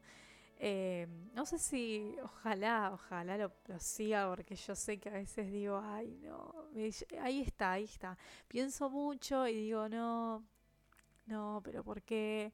Eh, 0.59 1.07
no 1.35 1.45
sé 1.47 1.59
si, 1.59 2.17
ojalá, 2.23 2.91
ojalá 2.93 3.37
lo, 3.37 3.53
siga, 3.79 4.29
porque 4.29 4.55
yo 4.57 4.75
sé 4.75 4.99
que 4.99 5.09
a 5.09 5.13
veces 5.13 5.51
digo, 5.51 5.81
ay, 5.83 6.19
no, 6.23 6.53
ahí 7.21 7.41
está, 7.43 7.73
ahí 7.73 7.85
está. 7.85 8.17
Pienso 8.49 8.89
mucho 8.89 9.47
y 9.49 9.55
digo, 9.55 9.89
no, 9.89 10.45
no, 11.27 11.61
pero 11.65 11.83
¿por 11.85 12.03
qué? 12.03 12.53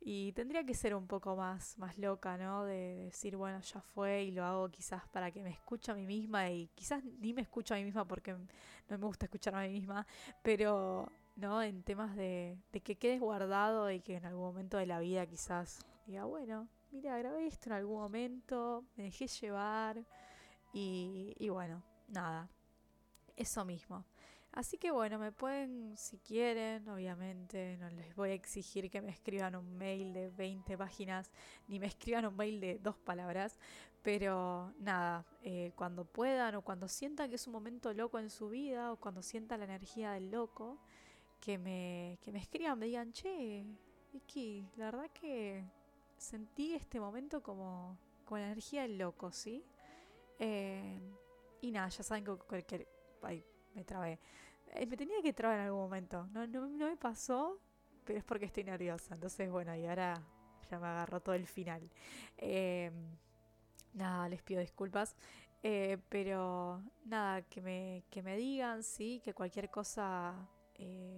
Y 0.00 0.32
tendría 0.32 0.64
que 0.64 0.74
ser 0.74 0.94
un 0.94 1.06
poco 1.06 1.36
más, 1.36 1.76
más 1.78 1.98
loca, 1.98 2.36
¿no? 2.36 2.64
De, 2.64 3.06
decir, 3.06 3.36
bueno, 3.36 3.60
ya 3.60 3.80
fue 3.80 4.24
y 4.24 4.30
lo 4.30 4.44
hago 4.44 4.68
quizás 4.70 5.08
para 5.08 5.30
que 5.30 5.42
me 5.42 5.50
escuche 5.50 5.90
a 5.90 5.94
mí 5.94 6.06
misma 6.06 6.50
y 6.50 6.68
quizás 6.74 7.02
ni 7.04 7.32
me 7.34 7.42
escucho 7.42 7.74
a 7.74 7.78
mí 7.78 7.84
misma 7.84 8.06
porque 8.06 8.32
no 8.32 8.98
me 8.98 9.06
gusta 9.06 9.26
escuchar 9.26 9.54
a 9.56 9.62
mí 9.62 9.70
misma, 9.70 10.06
pero, 10.42 11.10
¿no? 11.36 11.62
En 11.62 11.82
temas 11.82 12.14
de, 12.16 12.58
de 12.72 12.80
que 12.80 12.96
quedes 12.96 13.20
guardado 13.20 13.90
y 13.90 14.00
que 14.00 14.16
en 14.16 14.26
algún 14.26 14.44
momento 14.44 14.76
de 14.78 14.86
la 14.86 15.00
vida 15.00 15.26
quizás 15.26 15.80
diga, 16.06 16.24
bueno, 16.24 16.68
mira, 16.90 17.18
grabé 17.18 17.46
esto 17.46 17.68
en 17.70 17.74
algún 17.74 17.98
momento, 17.98 18.84
me 18.96 19.04
dejé 19.04 19.26
llevar 19.26 20.04
y, 20.72 21.34
y 21.38 21.48
bueno, 21.48 21.82
nada, 22.08 22.48
eso 23.36 23.64
mismo. 23.64 24.04
Así 24.52 24.78
que 24.78 24.90
bueno, 24.90 25.18
me 25.18 25.30
pueden, 25.30 25.96
si 25.96 26.18
quieren, 26.18 26.88
obviamente, 26.88 27.76
no 27.78 27.88
les 27.90 28.14
voy 28.16 28.30
a 28.30 28.34
exigir 28.34 28.90
que 28.90 29.00
me 29.02 29.10
escriban 29.10 29.54
un 29.54 29.76
mail 29.76 30.12
de 30.12 30.30
20 30.30 30.76
páginas, 30.76 31.30
ni 31.68 31.78
me 31.78 31.86
escriban 31.86 32.26
un 32.26 32.34
mail 32.34 32.58
de 32.60 32.78
dos 32.78 32.96
palabras, 32.96 33.58
pero 34.02 34.72
nada, 34.80 35.24
eh, 35.42 35.72
cuando 35.76 36.04
puedan 36.04 36.54
o 36.54 36.62
cuando 36.62 36.88
sientan 36.88 37.28
que 37.28 37.36
es 37.36 37.46
un 37.46 37.52
momento 37.52 37.92
loco 37.92 38.18
en 38.18 38.30
su 38.30 38.48
vida 38.48 38.92
o 38.92 38.96
cuando 38.96 39.22
sientan 39.22 39.60
la 39.60 39.66
energía 39.66 40.12
del 40.12 40.30
loco, 40.30 40.80
que 41.40 41.58
me, 41.58 42.18
que 42.22 42.32
me 42.32 42.38
escriban, 42.38 42.78
me 42.78 42.86
digan, 42.86 43.12
che, 43.12 43.64
Vicky, 44.12 44.66
la 44.76 44.86
verdad 44.86 45.10
que 45.12 45.64
sentí 46.18 46.74
este 46.74 47.00
momento 47.00 47.42
como 47.42 47.96
con 48.24 48.40
energía 48.40 48.82
del 48.82 48.98
loco, 48.98 49.32
¿sí? 49.32 49.64
Eh, 50.38 51.00
y 51.62 51.70
nada, 51.70 51.88
ya 51.88 52.02
saben 52.02 52.24
que 52.24 52.36
cualquier... 52.36 52.86
Ay, 53.22 53.44
me 53.74 53.84
trabé. 53.84 54.18
Eh, 54.74 54.86
me 54.86 54.96
tenía 54.96 55.22
que 55.22 55.32
trabar 55.32 55.58
en 55.58 55.66
algún 55.66 55.80
momento. 55.80 56.26
No, 56.32 56.46
no, 56.46 56.68
me 56.68 56.96
pasó, 56.96 57.58
pero 58.04 58.18
es 58.18 58.24
porque 58.24 58.44
estoy 58.44 58.64
nerviosa. 58.64 59.14
Entonces, 59.14 59.50
bueno, 59.50 59.74
y 59.74 59.86
ahora 59.86 60.22
ya 60.70 60.78
me 60.78 60.86
agarró 60.86 61.20
todo 61.20 61.34
el 61.34 61.46
final. 61.46 61.88
Eh, 62.36 62.90
nada, 63.94 64.28
les 64.28 64.42
pido 64.42 64.60
disculpas. 64.60 65.16
pero 66.08 66.82
nada, 67.04 67.42
que 67.42 67.60
me, 67.62 68.04
que 68.10 68.22
me 68.22 68.36
digan, 68.36 68.82
sí, 68.82 69.20
que 69.24 69.32
cualquier 69.32 69.70
cosa 69.70 70.34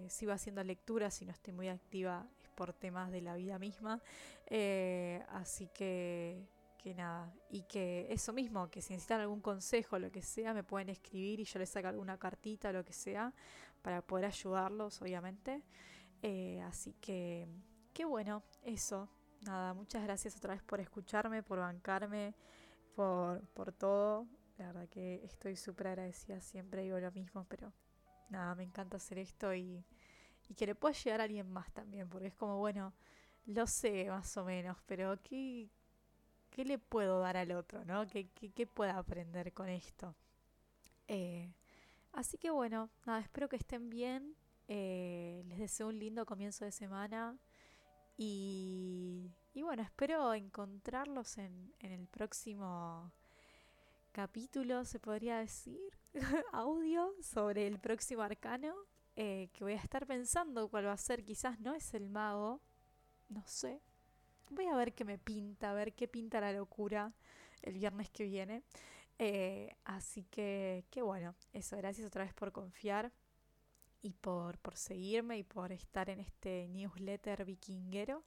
sigo 0.09 0.33
haciendo 0.33 0.65
lectura 0.65 1.11
si 1.11 1.27
no 1.27 1.33
estoy 1.33 1.53
muy 1.53 1.69
activa 1.69 2.27
por 2.61 2.75
temas 2.75 3.11
de 3.11 3.23
la 3.23 3.37
vida 3.37 3.59
misma. 3.59 4.03
Eh, 4.45 5.25
así 5.31 5.69
que, 5.69 6.47
que 6.77 6.95
nada, 6.95 7.33
y 7.49 7.63
que 7.63 8.07
eso 8.11 8.35
mismo, 8.35 8.69
que 8.69 8.83
si 8.83 8.93
necesitan 8.93 9.23
algún 9.23 9.41
consejo, 9.41 9.99
lo 9.99 10.13
que 10.13 10.21
sea, 10.21 10.53
me 10.53 10.63
pueden 10.63 10.91
escribir 10.91 11.41
y 11.41 11.45
yo 11.45 11.59
les 11.59 11.71
saco 11.71 11.89
alguna 11.89 12.19
cartita, 12.19 12.71
lo 12.71 12.85
que 12.85 12.93
sea, 12.93 13.33
para 13.81 14.03
poder 14.03 14.27
ayudarlos, 14.27 15.01
obviamente. 15.01 15.63
Eh, 16.21 16.61
así 16.67 16.93
que, 17.01 17.49
qué 17.95 18.05
bueno, 18.05 18.43
eso. 18.63 19.09
Nada, 19.41 19.73
muchas 19.73 20.03
gracias 20.03 20.37
otra 20.37 20.53
vez 20.53 20.63
por 20.63 20.81
escucharme, 20.81 21.43
por 21.43 21.61
bancarme, 21.61 22.35
por, 22.95 23.41
por 23.55 23.73
todo. 23.73 24.27
La 24.59 24.67
verdad 24.67 24.87
que 24.91 25.25
estoy 25.25 25.57
súper 25.57 25.87
agradecida, 25.87 26.43
siempre 26.43 26.83
digo 26.83 27.01
lo 27.01 27.11
mismo, 27.11 27.47
pero 27.49 27.73
nada, 28.29 28.55
me 28.55 28.65
encanta 28.65 28.99
hacer 28.99 29.17
esto 29.17 29.55
y 29.55 29.83
y 30.51 30.55
que 30.55 30.67
le 30.67 30.75
pueda 30.75 30.93
llegar 30.93 31.21
a 31.21 31.25
alguien 31.25 31.49
más 31.49 31.73
también, 31.73 32.09
porque 32.09 32.27
es 32.27 32.35
como, 32.35 32.59
bueno, 32.59 32.93
lo 33.47 33.69
sé 33.69 34.07
más 34.09 34.37
o 34.37 34.45
menos, 34.45 34.77
pero 34.85 35.17
¿qué, 35.23 35.71
qué 36.51 36.65
le 36.65 36.77
puedo 36.77 37.21
dar 37.21 37.37
al 37.37 37.53
otro? 37.53 37.85
¿no? 37.85 38.05
¿Qué, 38.09 38.29
qué, 38.31 38.67
pueda 38.67 38.99
aprender 38.99 39.53
con 39.53 39.69
esto? 39.69 40.17
Eh, 41.07 41.55
así 42.13 42.37
que 42.37 42.51
bueno, 42.51 42.91
nada, 43.07 43.21
espero 43.21 43.49
que 43.49 43.57
estén 43.57 43.91
bien. 43.91 44.35
Eh, 44.67 45.45
les 45.47 45.59
deseo 45.61 45.87
un 45.87 46.01
lindo 46.01 46.27
comienzo 46.27 46.65
de 46.65 46.73
semana. 46.73 47.39
Y, 48.17 49.31
y 49.55 49.63
bueno, 49.63 49.85
espero 49.85 50.35
encontrarlos 50.35 51.39
en, 51.39 51.73
en 51.79 51.93
el 51.93 52.09
próximo 52.09 53.13
capítulo, 54.11 54.85
se 54.85 54.99
podría 54.99 55.39
decir, 55.39 55.97
audio 56.53 57.15
sobre 57.23 57.69
el 57.69 57.79
próximo 57.79 58.23
arcano. 58.23 58.75
Eh, 59.23 59.51
que 59.53 59.65
voy 59.65 59.75
a 59.75 59.77
estar 59.77 60.07
pensando 60.07 60.67
cuál 60.69 60.87
va 60.87 60.93
a 60.93 60.97
ser. 60.97 61.23
Quizás 61.23 61.61
no 61.61 61.75
es 61.75 61.93
el 61.93 62.09
mago, 62.09 62.63
no 63.29 63.45
sé. 63.47 63.83
Voy 64.49 64.65
a 64.65 64.75
ver 64.75 64.95
qué 64.95 65.05
me 65.05 65.19
pinta, 65.19 65.73
a 65.73 65.75
ver 65.75 65.93
qué 65.93 66.09
pinta 66.09 66.41
la 66.41 66.55
locura 66.55 67.13
el 67.61 67.75
viernes 67.75 68.09
que 68.09 68.25
viene. 68.25 68.63
Eh, 69.19 69.77
así 69.85 70.25
que, 70.25 70.87
qué 70.89 71.03
bueno, 71.03 71.35
eso, 71.53 71.77
gracias 71.77 72.07
otra 72.07 72.25
vez 72.25 72.33
por 72.33 72.51
confiar 72.51 73.13
y 74.01 74.15
por, 74.15 74.57
por 74.57 74.79
seguirme 74.79 75.37
y 75.37 75.43
por 75.43 75.71
estar 75.71 76.09
en 76.09 76.21
este 76.21 76.67
newsletter 76.69 77.45
vikinguero. 77.45 78.25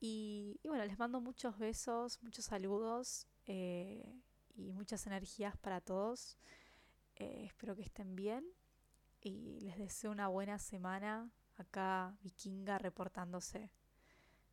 Y, 0.00 0.60
bueno, 0.64 0.84
les 0.84 0.98
mando 0.98 1.22
muchos 1.22 1.56
besos, 1.58 2.22
muchos 2.22 2.44
saludos 2.44 3.26
eh, 3.46 4.20
y 4.54 4.70
muchas 4.72 5.06
energías 5.06 5.56
para 5.56 5.80
todos. 5.80 6.36
Espero 7.16 7.74
que 7.74 7.82
estén 7.82 8.14
bien 8.14 8.44
y 9.28 9.60
les 9.60 9.78
deseo 9.78 10.10
una 10.10 10.28
buena 10.28 10.58
semana 10.58 11.30
acá 11.56 12.16
vikinga 12.22 12.78
reportándose. 12.78 13.70